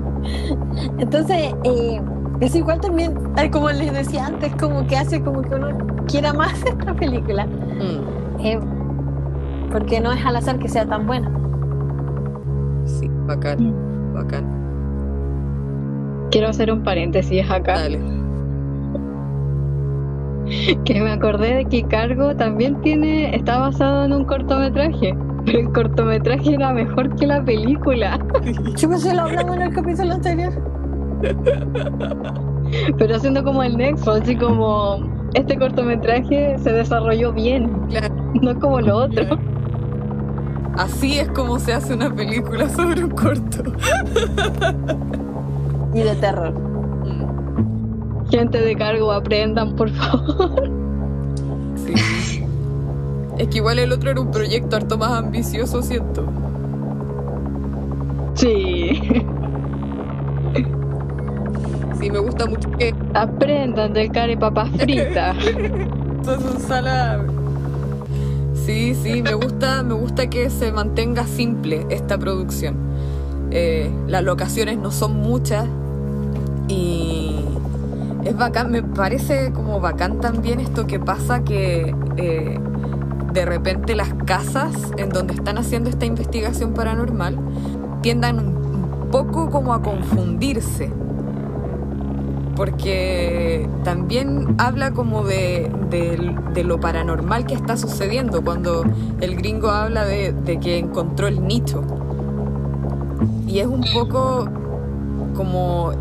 [0.99, 2.01] Entonces, eh,
[2.41, 3.13] es igual también,
[3.51, 5.67] como les decía antes, como que hace como que uno
[6.07, 7.45] quiera más esta película.
[7.45, 8.59] Mm, Eh,
[9.71, 11.31] porque no es al azar que sea tan buena.
[12.85, 13.73] sí, bacán,
[14.13, 14.45] bacán.
[16.31, 17.79] Quiero hacer un paréntesis acá.
[17.79, 17.99] Dale.
[20.83, 25.15] Que me acordé de que Cargo también tiene, está basado en un cortometraje.
[25.45, 28.19] Pero el cortometraje era mejor que la película.
[28.77, 30.53] Yo pensé que lo hablamos en el capítulo anterior.
[32.97, 34.97] Pero haciendo como el nexo, así como
[35.33, 38.13] este cortometraje se desarrolló bien, Claro.
[38.41, 39.37] no como lo otro.
[40.77, 43.63] Así es como se hace una película sobre un corto.
[45.93, 46.51] Y de terror.
[46.53, 50.71] Mm, Gente de cargo, aprendan, por favor.
[51.75, 51.93] sí.
[53.37, 56.25] Es que igual el otro era un proyecto harto más ambicioso, siento.
[58.35, 59.01] Sí,
[62.03, 65.37] Sí, me gusta mucho que aprendan del cara y papas fritas.
[65.45, 67.23] Esto es ensalada.
[68.65, 72.75] Sí, sí, me gusta, me gusta que se mantenga simple esta producción.
[73.51, 75.65] Eh, las locaciones no son muchas
[76.67, 77.35] y
[78.25, 82.59] es bacán, me parece como bacán también esto que pasa que eh,
[83.33, 87.37] de repente las casas en donde están haciendo esta investigación paranormal
[88.01, 88.63] tiendan un,
[89.11, 90.91] poco como a confundirse
[92.55, 98.83] porque también habla como de, de- lo paranormal que está sucediendo cuando
[99.21, 101.83] el gringo habla de, de que encontró el nicho.
[103.47, 104.47] Y es un poco
[105.35, 105.91] como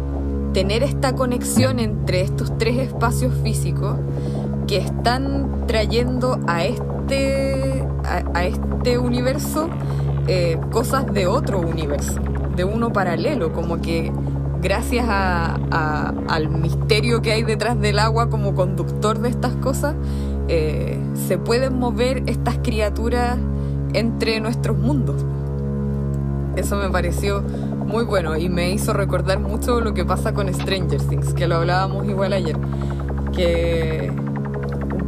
[0.52, 3.96] tener esta conexión entre estos tres espacios físicos
[4.66, 6.91] que están trayendo a este,
[8.04, 9.68] a, a este universo
[10.28, 12.20] eh, cosas de otro universo,
[12.54, 14.12] de uno paralelo, como que
[14.60, 19.96] gracias al misterio que hay detrás del agua como conductor de estas cosas,
[20.46, 23.36] eh, se pueden mover estas criaturas
[23.94, 25.24] entre nuestros mundos.
[26.54, 31.02] Eso me pareció muy bueno y me hizo recordar mucho lo que pasa con Stranger
[31.02, 32.56] Things, que lo hablábamos igual ayer,
[33.32, 34.12] que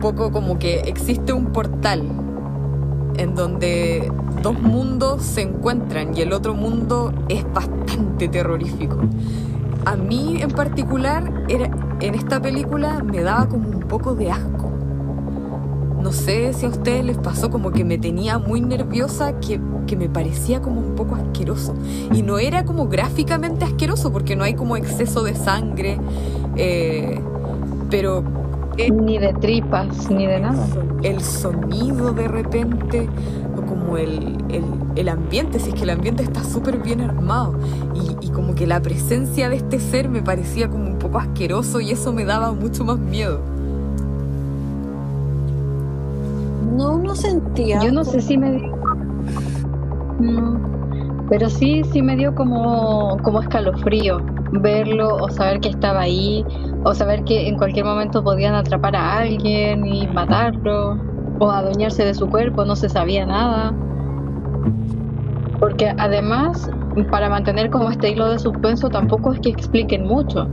[0.05, 2.03] poco como que existe un portal
[3.17, 4.13] en donde
[4.43, 8.99] dos mundos se encuentran y el otro mundo es bastante terrorífico.
[9.87, 14.71] A mí en particular, era, en esta película me daba como un poco de asco.
[16.03, 19.97] No sé si a ustedes les pasó como que me tenía muy nerviosa, que, que
[19.97, 21.75] me parecía como un poco asqueroso.
[22.13, 25.99] Y no era como gráficamente asqueroso, porque no hay como exceso de sangre,
[26.57, 27.19] eh,
[27.89, 28.44] pero
[28.77, 30.67] Ni de tripas, ni de nada.
[31.03, 33.09] el sonido de repente,
[33.57, 34.65] o como el, el,
[34.97, 37.55] el ambiente, si es que el ambiente está súper bien armado,
[37.95, 41.81] y, y como que la presencia de este ser me parecía como un poco asqueroso
[41.81, 43.41] y eso me daba mucho más miedo.
[46.77, 47.81] No, no sentía.
[47.81, 48.77] Yo no sé si me dio.
[50.19, 50.61] No.
[51.29, 54.21] Pero sí, sí me dio como, como escalofrío
[54.53, 56.45] verlo o saber que estaba ahí
[56.85, 60.99] o saber que en cualquier momento podían atrapar a alguien y matarlo.
[61.41, 63.75] o adueñarse de su cuerpo, no se sabía nada.
[65.59, 66.71] Porque además,
[67.11, 70.47] para mantener como este hilo de suspenso, tampoco es que expliquen mucho.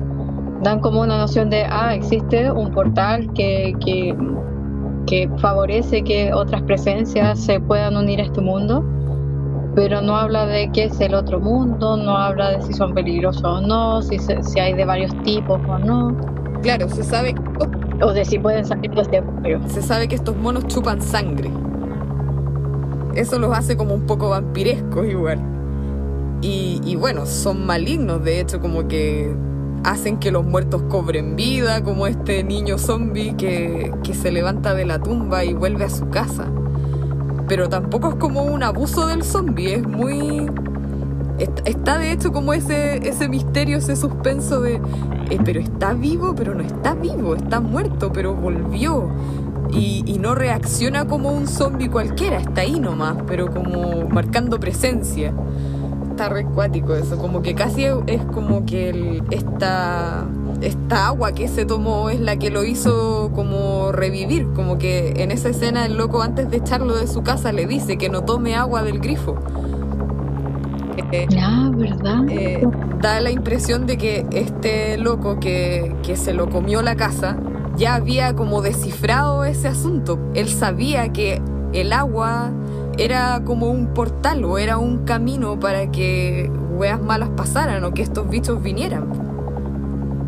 [0.63, 4.15] Dan como una noción de, ah, existe un portal que, que,
[5.05, 8.83] que favorece que otras presencias se puedan unir a este mundo,
[9.75, 13.43] pero no habla de qué es el otro mundo, no habla de si son peligrosos
[13.43, 16.15] o no, si, se- si hay de varios tipos o no,
[16.61, 17.33] Claro, se sabe,
[18.03, 19.61] o de si pueden salir los demonios.
[19.71, 21.49] se sabe que estos monos chupan sangre.
[23.15, 25.39] Eso los hace como un poco vampirescos igual.
[26.41, 29.33] Y, y bueno, son malignos, de hecho, como que
[29.83, 34.85] hacen que los muertos cobren vida, como este niño zombie que, que se levanta de
[34.85, 36.45] la tumba y vuelve a su casa.
[37.51, 40.49] Pero tampoco es como un abuso del zombie, es muy...
[41.65, 44.75] Está, de hecho como ese, ese misterio, ese suspenso de,
[45.29, 49.09] eh, pero está vivo, pero no está vivo, está muerto, pero volvió.
[49.69, 55.33] Y, no reacciona como un zombie cualquiera, está ahí nomás, pero como marcando presencia.
[56.09, 60.25] Está re cuático eso, como que casi es como que el- esta,
[60.61, 65.31] esta agua que se tomó es la que lo hizo como revivir, como que en
[65.31, 68.55] esa escena el loco antes de echarlo de su casa le dice que no tome
[68.55, 69.35] agua del grifo.
[71.11, 72.23] Eh, Ah, ¿verdad?
[72.29, 72.63] eh,
[73.01, 77.37] da la impresión de que este loco que, que se lo comió la casa
[77.75, 80.19] ya había como descifrado ese asunto.
[80.33, 81.41] Él sabía que
[81.73, 82.51] el agua
[82.97, 88.01] era como un portal o era un camino para que weas malas pasaran o que
[88.01, 89.20] estos bichos vinieran.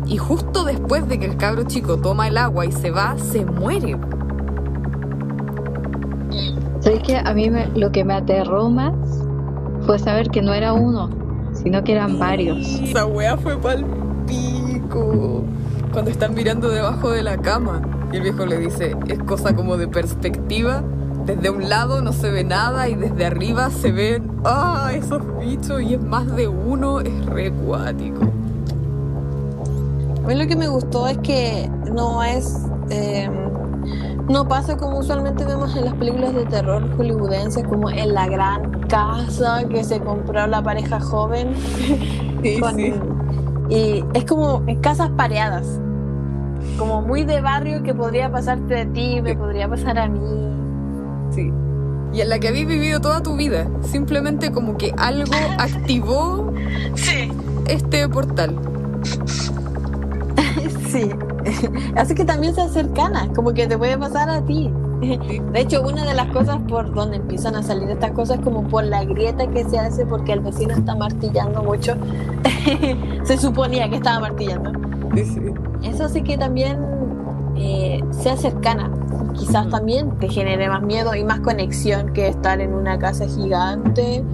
[0.06, 3.44] Y justo después de que el cabro chico toma el agua y se va, se
[3.44, 3.96] muere.
[6.80, 8.92] ¿Sabes que A mí me- lo que me aterró más
[9.86, 11.08] fue saber que no era uno,
[11.52, 12.58] sino que eran varios.
[12.80, 13.84] Esa wea fue pal
[14.26, 15.44] pico.
[15.92, 17.80] Cuando están mirando debajo de la cama.
[18.12, 20.82] Y el viejo le dice, es cosa como de perspectiva.
[21.26, 25.80] Desde un lado no se ve nada y desde arriba se ven, ah, esos bichos
[25.82, 28.20] y es más de uno, es re cuático.
[30.24, 32.56] A mí lo que me gustó es que no es.
[32.90, 33.28] eh,
[34.28, 38.80] no pasa como usualmente vemos en las películas de terror hollywoodenses, como en la gran
[38.88, 41.54] casa que se compró la pareja joven.
[42.42, 42.92] Sí, con- sí.
[43.70, 45.80] Y es como en casas pareadas.
[46.78, 49.36] Como muy de barrio que podría pasarte a ti, me Sí.
[49.36, 50.20] podría pasar a mí.
[51.30, 51.50] Sí.
[52.12, 53.66] Y en la que habéis vivido toda tu vida.
[53.82, 56.52] Simplemente como que algo activó
[57.66, 58.56] este portal.
[60.90, 61.10] Sí.
[61.96, 64.70] Así que también se cercana, como que te puede pasar a ti.
[65.52, 68.84] De hecho, una de las cosas por donde empiezan a salir estas cosas como por
[68.84, 71.94] la grieta que se hace porque el vecino está martillando mucho.
[73.24, 74.72] se suponía que estaba martillando.
[75.14, 75.40] Sí, sí.
[75.82, 76.78] Eso sí que también
[77.56, 78.90] eh, sea cercana.
[79.34, 84.24] Quizás también te genere más miedo y más conexión que estar en una casa gigante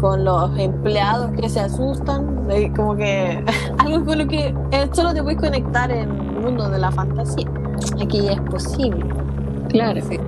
[0.00, 2.46] con los empleados que se asustan.
[2.74, 3.44] Como que
[3.78, 7.46] algo con lo que eh, solo te puedes conectar en el mundo de la fantasía.
[8.02, 9.04] Aquí es posible.
[9.68, 10.00] Claro.
[10.02, 10.18] Sí.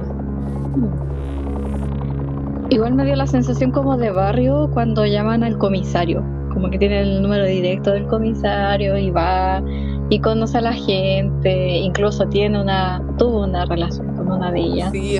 [2.70, 6.22] Igual me dio la sensación como de barrio cuando llaman al comisario.
[6.52, 9.62] Como que tiene el número directo del comisario y va
[10.10, 11.78] y conoce a la gente.
[11.78, 14.90] Incluso tiene una, tuvo una relación con una de ellas.
[14.92, 15.18] Sí,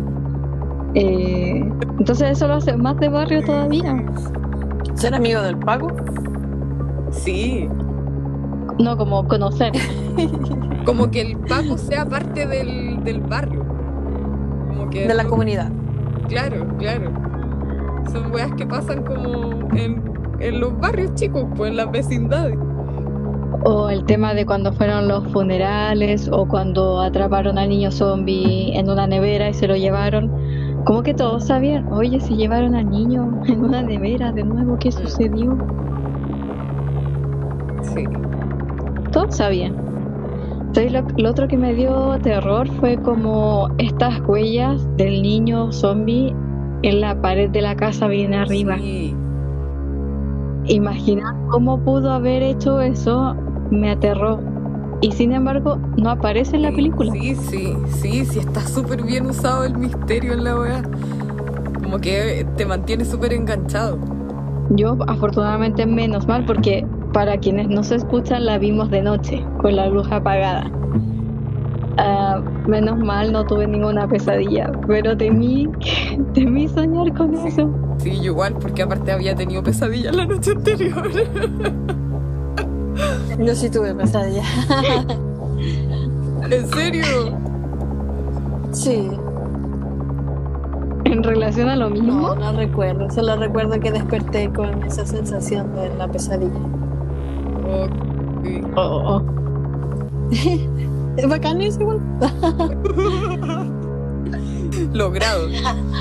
[0.94, 1.64] Eh,
[1.98, 4.04] entonces eso lo hace más de barrio todavía.
[4.94, 5.88] Ser amigo del Paco.
[7.10, 7.68] sí.
[8.78, 9.70] No como conocer.
[10.86, 13.64] Como que el Paco sea parte del, del barrio.
[14.68, 15.70] Como que De la no- comunidad.
[16.28, 17.12] Claro, claro.
[18.10, 20.02] Son weas que pasan como en,
[20.40, 22.58] en los barrios chicos, pues en las vecindades.
[23.64, 28.90] O el tema de cuando fueron los funerales o cuando atraparon al niño zombie en
[28.90, 30.32] una nevera y se lo llevaron.
[30.84, 34.90] Como que todos sabían, oye, si llevaron al niño en una nevera de nuevo, ¿qué
[34.90, 35.56] sucedió?
[37.82, 38.04] Sí.
[39.12, 39.74] Todos sabían.
[40.66, 46.34] Entonces, lo, lo otro que me dio terror fue como estas huellas del niño zombie
[46.82, 48.76] en la pared de la casa bien arriba.
[48.78, 49.14] Sí.
[50.66, 53.34] Imaginar cómo pudo haber hecho eso
[53.70, 54.51] me aterró.
[55.02, 57.12] Y sin embargo, no aparece en la Sí, película.
[57.12, 60.82] Sí, sí, sí, sí, está súper bien usado el misterio en la wea.
[61.82, 63.98] Como que te mantiene súper enganchado.
[64.70, 69.74] Yo, afortunadamente, menos mal, porque para quienes no se escuchan, la vimos de noche, con
[69.74, 70.70] la luz apagada.
[71.98, 75.68] Ah, menos mal, no tuve ninguna pesadilla, pero temí,
[76.32, 77.68] temí soñar con eso.
[77.98, 81.10] Sí, igual, porque aparte había tenido pesadillas la noche anterior.
[83.38, 84.42] Yo sí tuve pesadilla.
[86.50, 87.38] ¿En serio?
[88.72, 89.10] Sí.
[91.04, 92.12] en relación a lo mismo.
[92.12, 93.10] No, no recuerdo.
[93.10, 96.60] Solo recuerdo que desperté con esa sensación de la pesadilla.
[97.66, 97.92] Ok.
[98.76, 99.22] Oh, oh, oh.
[101.16, 102.00] Es bacán eso igual.
[104.94, 105.48] Logrado.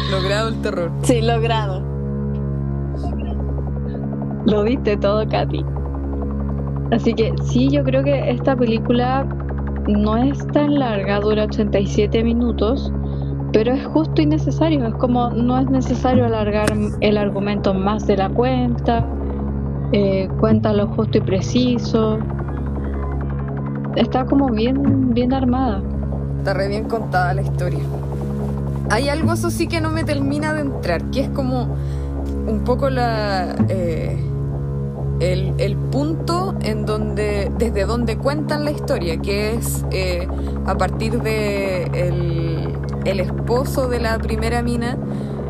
[0.09, 0.91] Logrado el terror.
[1.03, 1.83] Sí, logrado.
[4.45, 5.63] Lo viste todo, Katy.
[6.91, 9.25] Así que sí, yo creo que esta película
[9.87, 12.91] no es tan larga, dura 87 minutos,
[13.53, 14.85] pero es justo y necesario.
[14.85, 16.67] Es como no es necesario alargar
[16.99, 19.05] el argumento más de la cuenta,
[19.93, 22.19] eh, cuenta lo justo y preciso.
[23.95, 25.81] Está como bien, bien armada.
[26.39, 27.79] Está re bien contada la historia.
[28.89, 31.73] Hay algo, eso sí, que no me termina de entrar, que es como
[32.47, 33.55] un poco la.
[33.69, 34.17] eh,
[35.21, 37.51] el, el punto en donde.
[37.57, 40.27] desde donde cuentan la historia, que es eh,
[40.65, 44.97] a partir de el, el esposo de la primera mina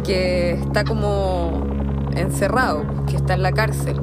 [0.04, 1.66] que está como
[2.14, 3.96] encerrado, que está en la cárcel.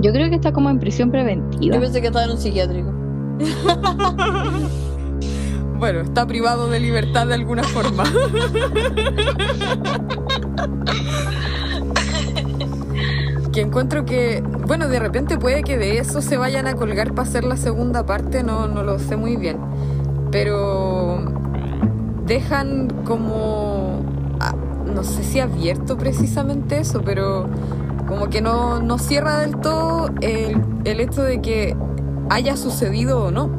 [0.00, 1.74] Yo creo que está como en prisión preventiva.
[1.74, 2.92] Yo pensé que estaba en un psiquiátrico.
[5.78, 8.04] Bueno, está privado de libertad de alguna forma.
[13.60, 17.44] encuentro que, bueno, de repente puede que de eso se vayan a colgar para hacer
[17.44, 19.58] la segunda parte, no, no lo sé muy bien.
[20.30, 21.18] Pero
[22.26, 24.02] dejan como,
[24.40, 24.54] ah,
[24.84, 27.48] no sé si abierto precisamente eso, pero
[28.06, 31.76] como que no, no cierra del todo el, el hecho de que
[32.30, 33.50] haya sucedido o no.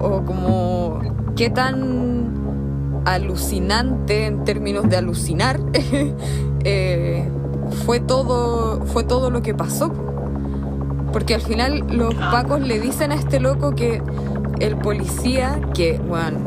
[0.00, 1.00] O como
[1.36, 5.60] qué tan alucinante en términos de alucinar
[6.64, 7.28] eh,
[7.84, 9.92] fue todo fue todo lo que pasó
[11.12, 14.02] porque al final los pacos le dicen a este loco que
[14.60, 16.38] el policía que bueno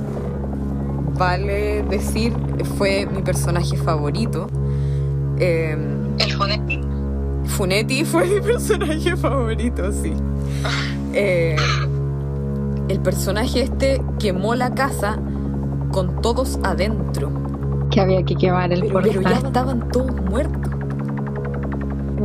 [1.17, 2.33] vale decir
[2.77, 4.47] fue mi personaje favorito
[5.37, 5.77] eh,
[6.17, 6.81] El Funetti.
[7.45, 10.13] Funetti fue mi personaje favorito, sí.
[11.13, 11.55] Eh,
[12.87, 15.17] el personaje este quemó la casa
[15.91, 17.31] con todos adentro.
[17.89, 20.74] Que había que quemar el Pero, pero ya estaban todos muertos.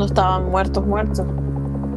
[0.01, 1.27] No estaban muertos, muertos.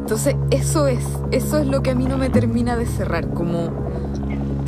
[0.00, 3.30] Entonces, eso es, eso es lo que a mí no me termina de cerrar.
[3.30, 3.70] Como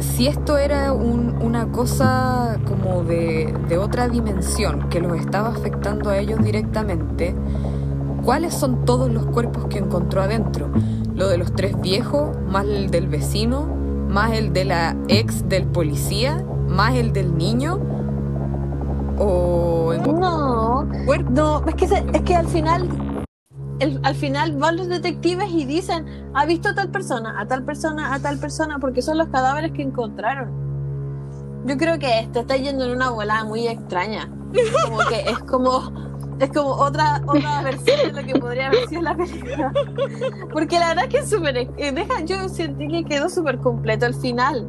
[0.00, 6.08] si esto era un- una cosa como de, de otra dimensión que los estaba afectando
[6.08, 7.34] a ellos directamente,
[8.24, 10.70] ¿cuáles son todos los cuerpos que encontró adentro?
[11.14, 13.66] Lo de los tres viejos, más el del vecino,
[14.08, 17.78] más el de la ex del policía, más el del niño.
[19.18, 20.84] O No,
[21.30, 22.88] no, es que, se- es que al final,
[23.78, 27.62] el- al final van los detectives y dicen, ha visto a tal persona, a tal
[27.64, 30.50] persona, a tal persona, porque son los cadáveres que encontraron.
[31.66, 34.30] Yo creo que este está yendo en una volada muy extraña.
[34.84, 35.92] Como que es como,
[36.38, 39.72] es como otra, otra versión de lo que podría haber sido la película.
[40.52, 44.06] Porque la verdad es que es súper, eh, deja, yo sentí que quedó súper completo
[44.06, 44.66] al final.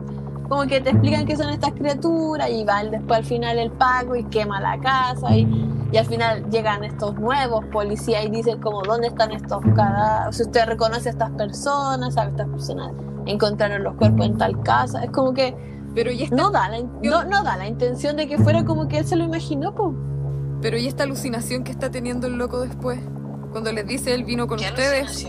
[0.50, 4.16] Como que te explican qué son estas criaturas y van después al final el Paco
[4.16, 5.46] y quema la casa y,
[5.92, 10.44] y al final llegan estos nuevos policías y dicen como dónde están estos cadáveres, si
[10.44, 12.92] usted reconoce a estas personas, sabe estas personas
[13.26, 15.56] encontraron los cuerpos en tal casa, es como que
[15.94, 18.88] Pero y esta, no da la, no, no da la intención de que fuera como
[18.88, 19.94] que él se lo imaginó, po.
[20.62, 23.00] pero y esta alucinación que está teniendo el loco después.
[23.52, 25.28] Cuando les dice él vino con Qué ustedes,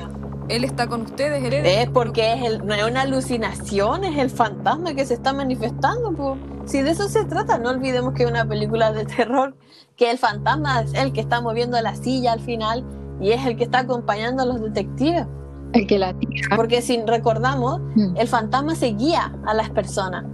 [0.48, 4.30] él está con ustedes, él Es porque es el, no es una alucinación, es el
[4.30, 6.12] fantasma que se está manifestando.
[6.12, 6.36] Po.
[6.69, 9.57] Si de eso se trata, no olvidemos que es una película de terror,
[9.97, 12.85] que el fantasma es el que está moviendo la silla al final
[13.21, 15.27] y es el que está acompañando a los detectives.
[15.73, 16.57] El que la tira.
[16.57, 18.16] Porque si recordamos, Mm.
[18.16, 20.25] el fantasma se guía a las personas.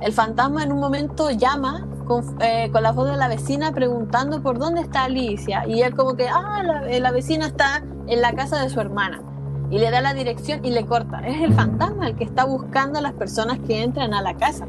[0.00, 4.42] El fantasma en un momento llama con, eh, con la voz de la vecina preguntando
[4.42, 5.66] por dónde está Alicia.
[5.66, 8.80] Y él como que, ah, la, eh, la vecina está en la casa de su
[8.80, 9.22] hermana.
[9.70, 11.20] Y le da la dirección y le corta.
[11.26, 14.66] Es el fantasma el que está buscando a las personas que entran a la casa.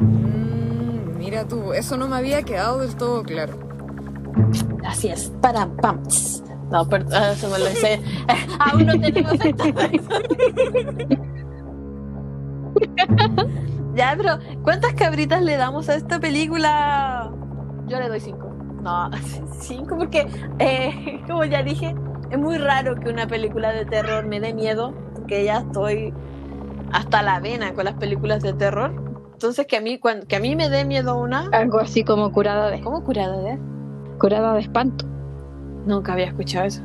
[0.00, 3.58] Mm, mira tú, eso no me había quedado del todo claro.
[4.84, 5.32] Así es.
[5.40, 6.02] Para pam.
[6.70, 8.00] No, perdón, eso me lo hice.
[8.58, 9.34] Aún no tenemos
[13.94, 17.32] ya, pero ¿cuántas cabritas le damos a esta película?
[17.86, 18.52] Yo le doy cinco.
[18.82, 19.10] No,
[19.60, 20.26] cinco porque,
[20.58, 21.94] eh, como ya dije,
[22.30, 26.12] es muy raro que una película de terror me dé miedo, porque ya estoy
[26.92, 29.05] hasta la vena con las películas de terror.
[29.36, 31.50] Entonces, que a mí, cuan- que a mí me dé miedo una...
[31.52, 33.58] Algo así como curada de, ¿Cómo curada de?
[34.18, 35.04] curada de espanto.
[35.84, 36.80] Nunca había escuchado eso.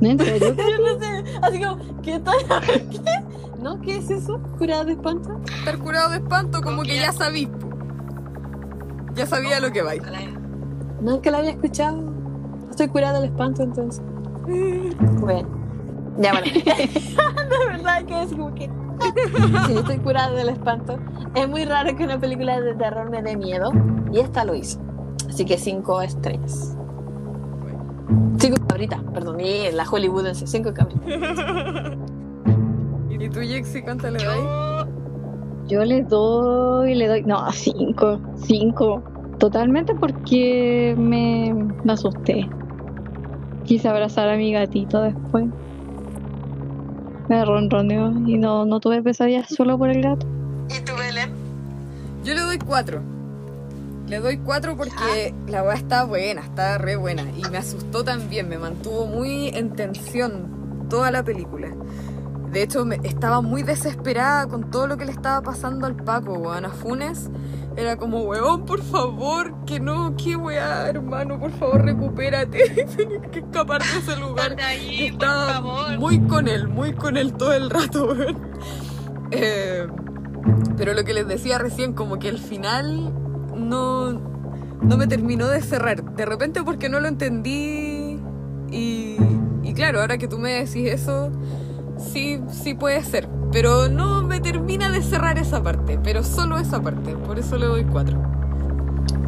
[0.00, 0.10] ¿No?
[0.10, 0.52] ¿En serio?
[0.56, 2.34] Yo no sé, así como, ¿qué tal?
[2.90, 3.62] ¿Qué?
[3.62, 3.80] ¿No?
[3.80, 4.40] ¿Qué es eso?
[4.58, 5.40] ¿Curada de espanto?
[5.60, 7.48] Estar curado de espanto, como que ya sabí.
[9.14, 10.02] Ya sabía lo que vais.
[11.00, 12.02] Nunca la había escuchado.
[12.68, 14.02] Estoy curada del espanto entonces.
[15.20, 15.48] Bueno.
[16.18, 16.46] Ya bueno.
[16.52, 18.68] de verdad que es como que.
[19.66, 20.98] Sí, estoy curada del espanto.
[21.34, 23.70] Es muy raro que una película de terror me dé miedo.
[24.12, 24.80] Y esta lo hizo.
[25.28, 26.76] Así que cinco estrellas.
[28.38, 29.40] Cinco cabritas, perdón.
[29.40, 31.02] Y la hollywoodense, cinco cabritas.
[33.10, 34.86] ¿Y tú, Jexi, cuánto le das?
[35.68, 39.02] Yo le doy, le doy, no, cinco, cinco.
[39.38, 42.48] Totalmente porque me, me asusté.
[43.64, 45.46] Quise abrazar a mi gatito después.
[47.32, 50.26] Me ronroneó y no, no tuve pesadillas solo por el gato.
[50.68, 51.30] ¿Y tú, Belén?
[52.24, 53.00] Yo le doy cuatro.
[54.06, 57.22] Le doy cuatro porque la weá está buena, está re buena.
[57.34, 61.68] Y me asustó también, me mantuvo muy en tensión toda la película.
[62.50, 66.34] De hecho, me, estaba muy desesperada con todo lo que le estaba pasando al Paco,
[66.34, 66.66] weón.
[66.66, 67.30] A Funes
[67.76, 72.68] era como, weón, por favor, que no, qué weá, hermano, por favor, recupérate.
[72.96, 74.56] Tienes que escapar de ese lugar.
[74.60, 75.60] ahí, Estaba
[75.98, 78.38] muy con él, muy con él todo el rato, weón.
[79.30, 79.86] Eh,
[80.76, 83.12] pero lo que les decía recién, como que el final
[83.56, 86.02] no, no me terminó de cerrar.
[86.14, 88.18] De repente porque no lo entendí.
[88.70, 89.16] Y,
[89.62, 91.30] y claro, ahora que tú me decís eso,
[91.98, 93.28] sí, sí puede ser.
[93.52, 97.14] Pero no me termina de cerrar esa parte, pero solo esa parte.
[97.16, 98.18] Por eso le doy cuatro.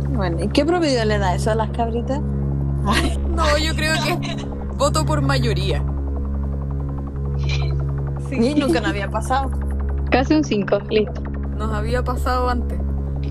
[0.08, 2.20] Bueno, ¿y qué promedio le da eso a las cabritas?
[3.34, 4.46] No, yo creo que
[4.76, 5.84] voto por mayoría.
[8.30, 9.50] Y nunca nos había pasado.
[10.10, 11.20] Casi un cinco, listo.
[11.56, 12.78] Nos había pasado antes.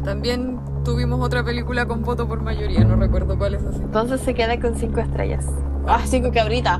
[0.03, 3.79] También tuvimos otra película con voto por mayoría, no recuerdo cuál es así.
[3.81, 5.45] Entonces se queda con cinco estrellas.
[5.87, 6.79] Ah, cinco cabritas.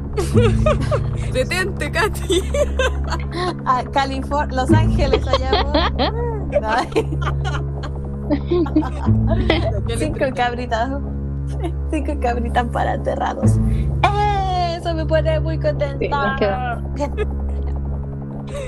[1.34, 2.41] Detente, Katy.
[3.66, 5.66] Ah, California, Los Ángeles allá.
[9.97, 10.89] Cinco cabritas.
[11.91, 13.58] Cinco cabritas para aterrados.
[14.04, 14.78] ¡Eh!
[14.78, 16.38] Eso me pone muy contenta.
[16.95, 17.04] Sí.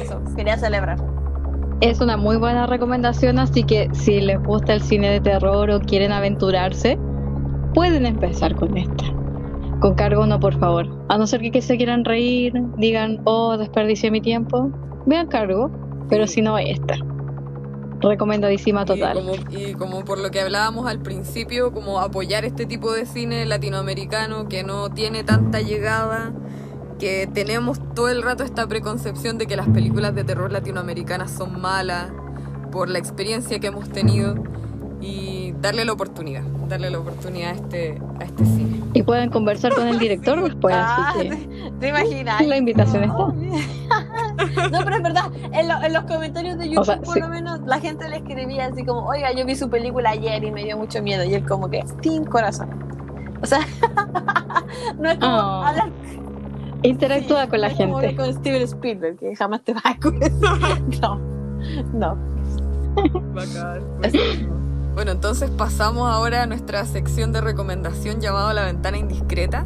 [0.01, 0.97] Eso, quería celebrar.
[1.81, 5.79] Es una muy buena recomendación, así que si les gusta el cine de terror o
[5.79, 6.97] quieren aventurarse,
[7.73, 9.05] pueden empezar con esta.
[9.85, 10.87] Con cargo no, por favor.
[11.09, 14.71] A no ser que, que se quieran reír, digan, oh, desperdicié mi tiempo,
[15.05, 15.69] vean cargo,
[16.09, 16.95] pero si no, esta.
[17.99, 19.13] Recomendadísima Y total.
[19.13, 23.45] como, y como por lo que hablábamos al principio, como apoyar este tipo de cine
[23.45, 26.33] latinoamericano que no tiene tanta llegada,
[26.97, 31.61] que tenemos todo el rato esta preconcepción de que las películas de terror latinoamericanas son
[31.61, 32.11] malas
[32.71, 34.33] por la experiencia que hemos tenido
[34.99, 38.81] y darle la oportunidad, darle la oportunidad a este, a este cine.
[38.93, 42.45] Y pueden conversar con el director después, Ah, así que ¿te, te imaginas?
[42.45, 43.17] la invitación está.
[44.71, 47.19] No, pero es verdad, en, lo- en los comentarios de YouTube, O sea, por sí.
[47.19, 50.51] lo menos, la gente le escribía así como, oiga, yo vi su película ayer y
[50.51, 51.23] me dio mucho miedo.
[51.23, 52.69] Y él como que, sin corazón.
[53.41, 53.59] O sea,
[54.99, 55.89] no es como Oh, hablar
[56.83, 58.15] Interactúa sí, con la no como gente.
[58.15, 59.97] con Steven Spielberg, que jamás te va a
[61.01, 61.19] No,
[61.93, 62.17] no.
[64.95, 69.65] Bueno, entonces pasamos ahora a nuestra sección de recomendación llamada La Ventana Indiscreta,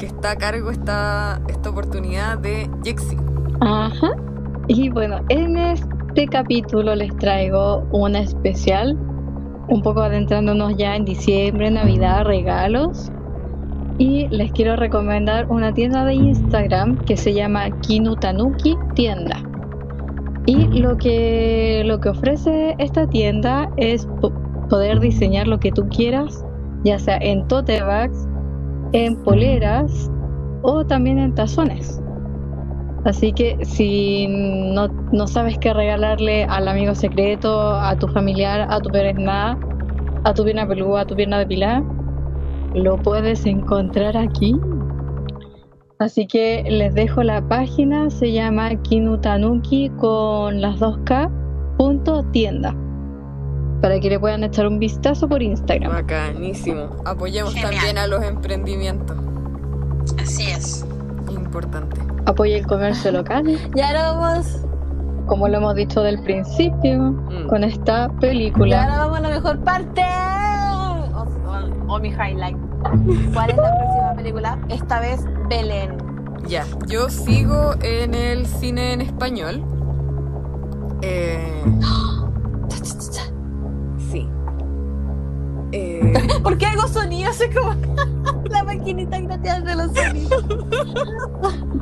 [0.00, 3.16] que está a cargo esta, esta oportunidad de Jexi.
[3.60, 4.10] Ajá.
[4.66, 8.98] Y bueno, en este capítulo les traigo una especial,
[9.68, 13.12] un poco adentrándonos ya en diciembre, Navidad, regalos.
[13.98, 19.40] Y les quiero recomendar una tienda de Instagram que se llama Kinutanuki Tienda.
[20.46, 24.08] Y lo que, lo que ofrece esta tienda es
[24.68, 26.44] poder diseñar lo que tú quieras,
[26.84, 28.28] ya sea en tote bags,
[28.92, 30.10] en poleras
[30.62, 32.00] o también en tazones.
[33.04, 38.80] Así que si no, no sabes qué regalarle al amigo secreto, a tu familiar, a
[38.80, 39.58] tu perenna,
[40.24, 41.82] a tu pierna peluda, a tu pierna depilada,
[42.74, 44.56] lo puedes encontrar aquí.
[45.98, 51.30] Así que les dejo la página, se llama Kinutanuki con las 2K
[51.76, 52.74] punto tienda
[53.84, 55.92] para que le puedan echar un vistazo por Instagram.
[55.92, 56.88] Bacanísimo.
[57.04, 57.74] Apoyemos Genial.
[57.74, 59.14] también a los emprendimientos.
[60.22, 60.86] Así es.
[61.28, 62.00] Importante.
[62.24, 64.46] Apoya el comercio local, Y ahora vamos,
[65.26, 67.46] como lo hemos dicho del principio, Mm.
[67.48, 68.84] con esta y película.
[68.84, 70.02] ahora vamos a la mejor parte.
[70.72, 71.20] O,
[71.90, 72.56] o- o mi highlight.
[73.34, 74.58] ¿Cuál es la próxima película?
[74.70, 75.20] Esta vez
[75.50, 75.98] Belén.
[76.48, 79.62] Ya, yo sigo en el cine en español.
[81.02, 81.62] Eh,
[86.44, 87.40] ¿Por qué hago sonidos?
[87.40, 87.74] Es como
[88.50, 90.44] la maquinita gratis de los sonidos.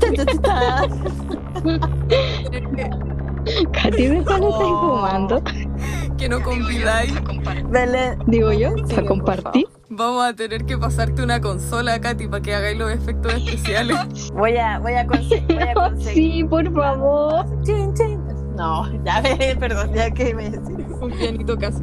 [0.00, 0.88] Ta, ta, ta, ta.
[3.72, 4.96] Katy, ¿de cuál estáis Oh.
[4.96, 5.42] fumando?
[6.18, 7.12] que no convidáis,
[8.26, 9.66] Digo yo, Sí, a por compartir.
[9.90, 13.96] vamos a tener que pasarte una consola, Katy, para que hagáis los efectos especiales.
[14.32, 16.14] voy a, voy a, conse- voy a conseguir.
[16.36, 17.44] Sí, por favor.
[17.64, 18.20] Chin, chin.
[18.56, 20.48] No, ya ve, perdón, ya que me
[21.00, 21.82] Un pianito casi.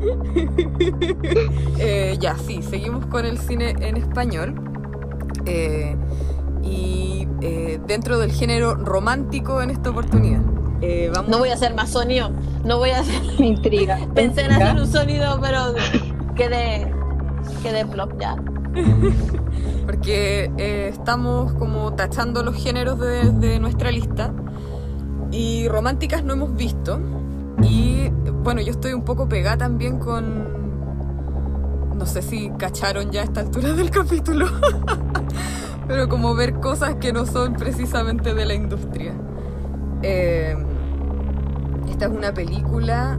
[1.80, 4.54] Eh, ya, sí, seguimos con el cine en español.
[5.46, 5.96] Eh,
[6.62, 10.40] y eh, dentro del género romántico en esta oportunidad.
[10.80, 12.30] Eh, vamos No voy a hacer más sonido.
[12.64, 13.22] No voy a hacer.
[13.38, 13.98] Me intriga.
[14.14, 15.74] Pensé en hacer un sonido, pero
[16.34, 16.92] quedé.
[17.62, 18.36] Quedé plop ya.
[19.86, 20.50] porque
[20.92, 24.32] estamos como tachando los géneros de, de nuestra lista
[25.30, 27.00] y románticas no hemos visto
[27.62, 30.58] y bueno yo estoy un poco pegada también con
[31.96, 34.46] no sé si cacharon ya a esta altura del capítulo
[35.86, 39.14] pero como ver cosas que no son precisamente de la industria
[40.02, 40.56] Eh,
[41.90, 43.18] esta es una película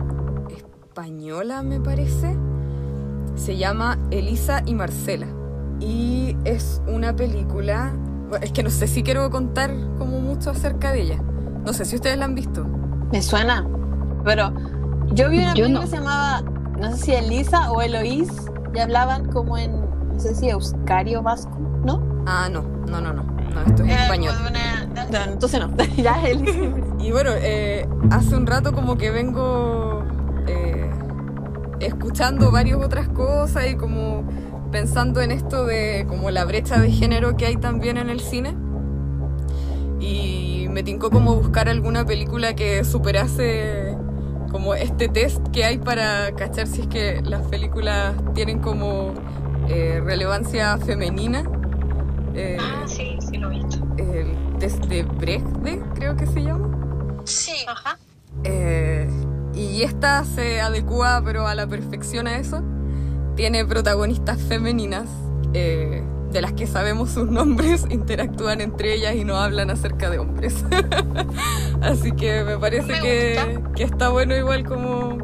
[0.50, 2.38] española me parece
[3.36, 5.28] se llama Elisa y Marcela
[5.80, 7.94] y es una película.
[8.42, 11.24] Es que no sé si quiero contar como mucho acerca de ella.
[11.66, 12.66] No sé si ustedes la han visto.
[13.12, 13.66] Me suena.
[14.26, 14.54] Pero
[15.14, 15.82] yo vi una Yo película no.
[15.82, 16.42] que se llamaba.
[16.80, 18.30] No sé si Elisa o Eloís.
[18.74, 19.72] Y hablaban como en.
[20.14, 22.02] No sé si Euskario Vasco, ¿no?
[22.26, 23.24] Ah, no, no, no, no.
[23.24, 24.36] No, esto es español.
[25.12, 25.76] No, entonces no.
[25.98, 26.60] ya Elisa.
[27.00, 30.04] Y bueno, eh, hace un rato como que vengo
[30.48, 30.92] eh,
[31.80, 34.26] escuchando varias otras cosas y como
[34.70, 38.56] pensando en esto de como la brecha de género que hay también en el cine.
[40.02, 43.89] Y me tincó como buscar alguna película que superase
[44.50, 49.14] como este test que hay para cachar si es que las películas tienen como
[49.68, 51.44] eh, relevancia femenina.
[52.36, 53.78] Eh, sí, sí lo he visto.
[53.98, 55.46] el test de Brecht,
[55.96, 56.70] creo que se llama.
[57.26, 57.98] Sí, ajá.
[58.44, 59.10] Eh,
[59.54, 62.64] y esta se adecua pero a la perfección a eso.
[63.36, 65.08] Tiene protagonistas femeninas,
[66.32, 70.64] de las que sabemos sus nombres, interactúan entre ellas y no hablan acerca de hombres.
[71.82, 75.18] Así que me parece Me que, que está bueno igual como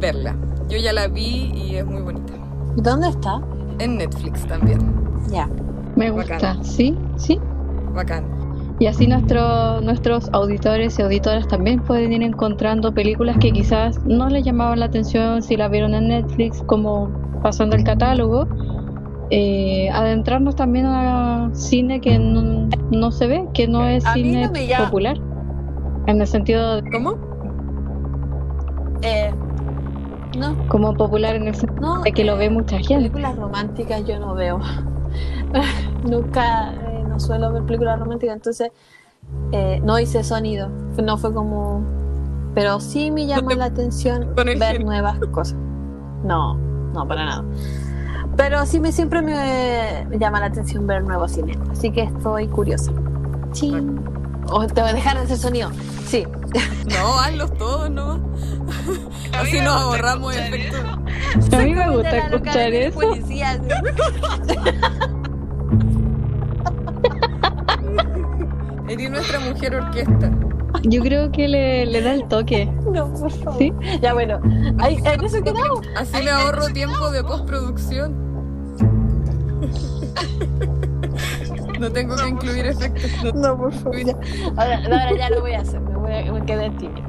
[0.00, 0.36] verla.
[0.68, 2.32] Yo ya la vi y es muy bonita.
[2.76, 3.40] ¿Dónde está?
[3.78, 4.80] En Netflix también.
[5.30, 5.48] Ya.
[5.96, 6.34] Me gusta.
[6.34, 6.64] Bacán.
[6.64, 7.38] Sí, sí.
[7.94, 8.24] Bacán.
[8.78, 14.28] Y así nuestro- nuestros auditores y auditoras también pueden ir encontrando películas que quizás no
[14.28, 17.10] les llamaban la atención si la vieron en Netflix, como
[17.42, 18.48] pasando el catálogo.
[19.34, 24.44] Eh, adentrarnos también a cine que no, no se ve, que no es A cine
[24.44, 24.84] no me llama.
[24.84, 25.16] popular.
[26.06, 27.16] En el sentido de- ¿Cómo?
[29.00, 29.32] Eh,
[30.38, 32.02] no, como popular en el sentido no.
[32.02, 32.94] de que lo ve mucha gente.
[32.96, 34.60] Películas románticas yo no veo.
[36.04, 38.70] Nunca, eh, no suelo ver películas románticas, entonces
[39.52, 40.68] eh, no hice sonido.
[41.02, 41.82] No fue como.
[42.54, 45.56] Pero sí me llama la atención ver nuevas cosas.
[46.22, 46.54] No,
[46.92, 47.44] no, para nada.
[48.36, 51.58] Pero sí me siempre me, me llama la atención ver nuevos cine.
[51.70, 52.92] Así que estoy curiosa.
[53.52, 53.72] Sí.
[54.50, 55.70] O te voy a dejar de hacer sonido.
[56.06, 56.26] Sí.
[56.86, 58.20] No, hazlos todos nomás.
[59.38, 60.80] Así nos ahorramos escuchar efectos.
[61.52, 62.98] A mí me gusta escuchar eso.
[63.00, 63.60] policías.
[68.88, 70.30] Eres nuestra mujer orquesta.
[70.82, 72.66] Yo creo que le, le da el toque.
[72.92, 73.58] No, por favor.
[73.58, 73.72] ¿Sí?
[74.00, 74.40] Ya bueno.
[74.78, 75.80] Ay, en eso quedamos.
[75.96, 78.21] Así le ahorro tiempo de postproducción.
[81.80, 83.10] No tengo que incluir efectos.
[83.34, 83.96] no- No, por favor.
[84.04, 84.14] ya.
[84.56, 85.80] Ahora, ahora ya lo voy a hacer.
[85.80, 87.08] Me, voy a, me quedé tímida.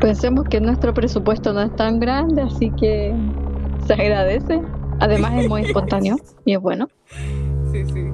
[0.00, 3.14] Pensemos que nuestro presupuesto no es tan grande, así que
[3.86, 4.60] se agradece.
[5.00, 6.88] Además es muy espontáneo y es bueno.
[7.72, 8.04] Sí, sí.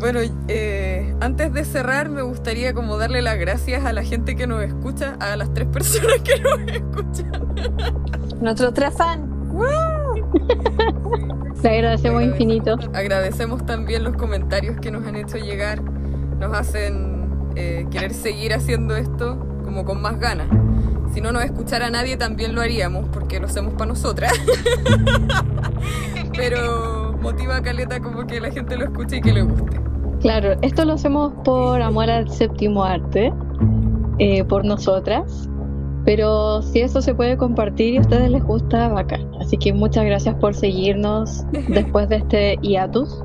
[0.00, 4.46] Bueno, eh, antes de cerrar me gustaría como darle las gracias a la gente que
[4.46, 7.46] nos escucha, a las tres personas que nos escuchan.
[8.40, 9.22] Nuestros tres fans.
[11.68, 12.76] Agradecemos infinito.
[12.94, 15.82] Agradecemos también los comentarios que nos han hecho llegar.
[15.82, 20.48] Nos hacen eh, querer seguir haciendo esto como con más ganas.
[21.12, 24.32] Si no nos escuchara nadie también lo haríamos porque lo hacemos para nosotras.
[26.36, 29.80] Pero motiva a Caleta como que la gente lo escuche y que le guste.
[30.20, 33.32] Claro, esto lo hacemos por amor al séptimo arte,
[34.18, 35.48] eh, por nosotras.
[36.06, 39.28] Pero si eso se puede compartir y a ustedes les gusta, bacán.
[39.40, 43.22] Así que muchas gracias por seguirnos después de este hiatus.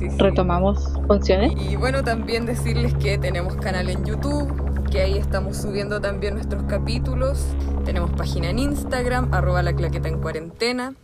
[0.00, 0.18] Sí, sí.
[0.18, 1.52] Retomamos funciones.
[1.70, 4.52] Y bueno, también decirles que tenemos canal en YouTube,
[4.90, 7.46] que ahí estamos subiendo también nuestros capítulos.
[7.84, 10.94] Tenemos página en Instagram, arroba la claqueta en cuarentena,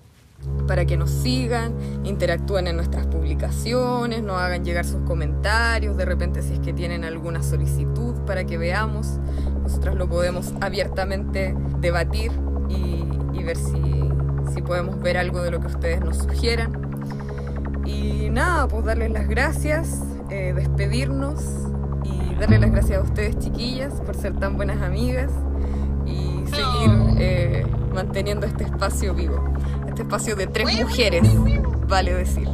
[0.67, 1.75] para que nos sigan,
[2.05, 7.05] interactúen en nuestras publicaciones, nos hagan llegar sus comentarios, de repente si es que tienen
[7.05, 9.19] alguna solicitud para que veamos.
[9.71, 12.33] Nosotras lo podemos abiertamente debatir
[12.69, 14.11] y, y ver si,
[14.53, 16.73] si podemos ver algo de lo que ustedes nos sugieran.
[17.87, 21.41] Y nada, pues darles las gracias, eh, despedirnos
[22.03, 25.31] y darles las gracias a ustedes chiquillas por ser tan buenas amigas
[26.05, 27.65] y seguir eh,
[27.95, 29.55] manteniendo este espacio vivo.
[29.87, 31.23] Este espacio de tres mujeres,
[31.87, 32.49] vale decir.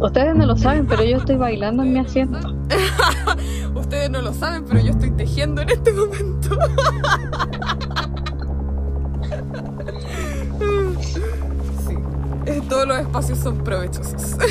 [0.00, 2.38] Ustedes no lo saben, pero yo estoy bailando en mi asiento.
[3.74, 6.58] Ustedes no lo saben, pero yo estoy tejiendo en este momento.
[11.86, 11.96] Sí,
[12.68, 14.36] todos los espacios son provechosos.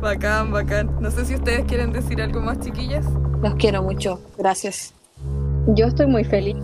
[0.00, 0.90] Bacán, bacán.
[1.00, 3.04] No sé si ustedes quieren decir algo más, chiquillas.
[3.42, 4.20] Los quiero mucho.
[4.38, 4.94] Gracias.
[5.68, 6.56] Yo estoy muy feliz.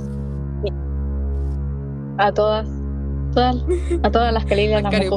[2.18, 2.68] A todas,
[3.35, 3.57] todas
[4.03, 5.09] a todas las que le La que le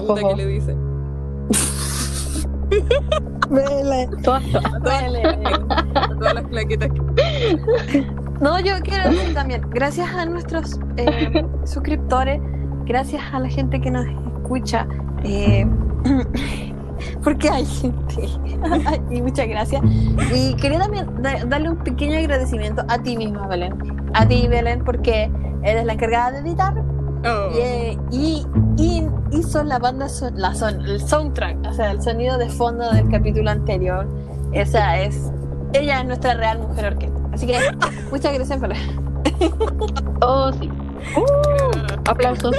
[3.62, 4.10] dice.
[4.24, 6.34] Todas, todas.
[6.34, 6.90] Las claquetas.
[6.92, 8.06] que-
[8.42, 12.42] No, yo quiero decir también, gracias a nuestros eh, suscriptores,
[12.86, 14.88] gracias a la gente que nos escucha,
[15.24, 15.66] eh,
[17.24, 18.28] porque hay gente.
[19.12, 19.82] y muchas gracias.
[20.34, 23.74] Y quería también da- darle un pequeño agradecimiento a ti misma, Belén.
[24.14, 25.32] A ti, Belén, porque
[25.64, 26.74] eres la encargada de editar
[27.26, 27.50] Oh.
[27.54, 28.46] y, eh, y-
[28.78, 32.90] y hizo la banda, son- la son, el soundtrack, o sea, el sonido de fondo
[32.92, 34.08] del capítulo anterior.
[34.54, 35.32] Esa es,
[35.74, 37.20] ella es nuestra real mujer orquesta.
[37.34, 37.58] Así que
[38.12, 39.06] muchas gracias, Belén.
[40.22, 40.70] Oh, sí.
[41.18, 42.56] Uh, aplausos.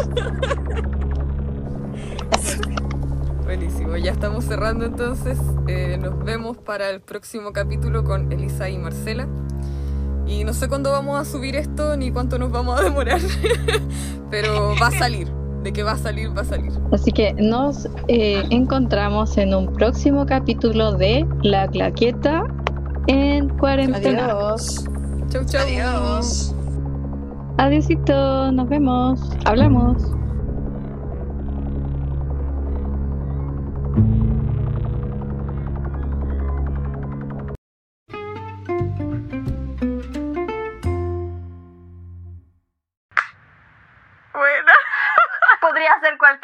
[3.44, 5.38] Buenísimo, ya estamos cerrando entonces.
[5.68, 9.26] Eh, nos vemos para el próximo capítulo con Elisa y Marcela.
[10.26, 13.20] Y no sé cuándo vamos a subir esto ni cuánto nos vamos a demorar,
[14.30, 15.28] pero va a salir.
[15.62, 16.72] De que va a salir, va a salir.
[16.92, 22.44] Así que nos eh, encontramos en un próximo capítulo de La Claqueta
[23.08, 24.26] en cuarentena.
[24.26, 24.84] Adiós.
[25.28, 25.62] Chau, chau.
[25.62, 26.54] Adiós.
[27.58, 29.20] Adiósito, nos vemos.
[29.44, 30.15] Hablamos.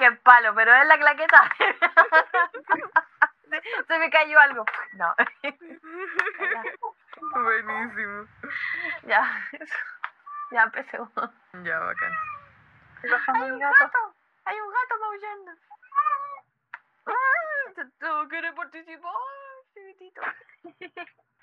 [0.03, 1.49] Cualquier palo, pero es la claqueta.
[3.87, 4.65] se, me cayó algo.
[4.95, 5.15] No.
[7.45, 8.27] Buenísimo.
[9.05, 9.49] ya.
[10.51, 10.99] Ya empecé.
[11.63, 12.13] Ya, bacán.
[13.29, 14.17] Hay un gato.
[14.45, 15.53] Hay un gato maullando.
[18.01, 19.13] ¿Tú quieres participar,
[19.73, 20.21] chiquitito?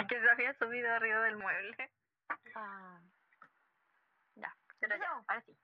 [0.09, 1.93] Que se había subido arriba del mueble.
[2.55, 2.99] Ah.
[4.35, 4.53] Ya.
[4.81, 5.57] Pero ya, ahora sí.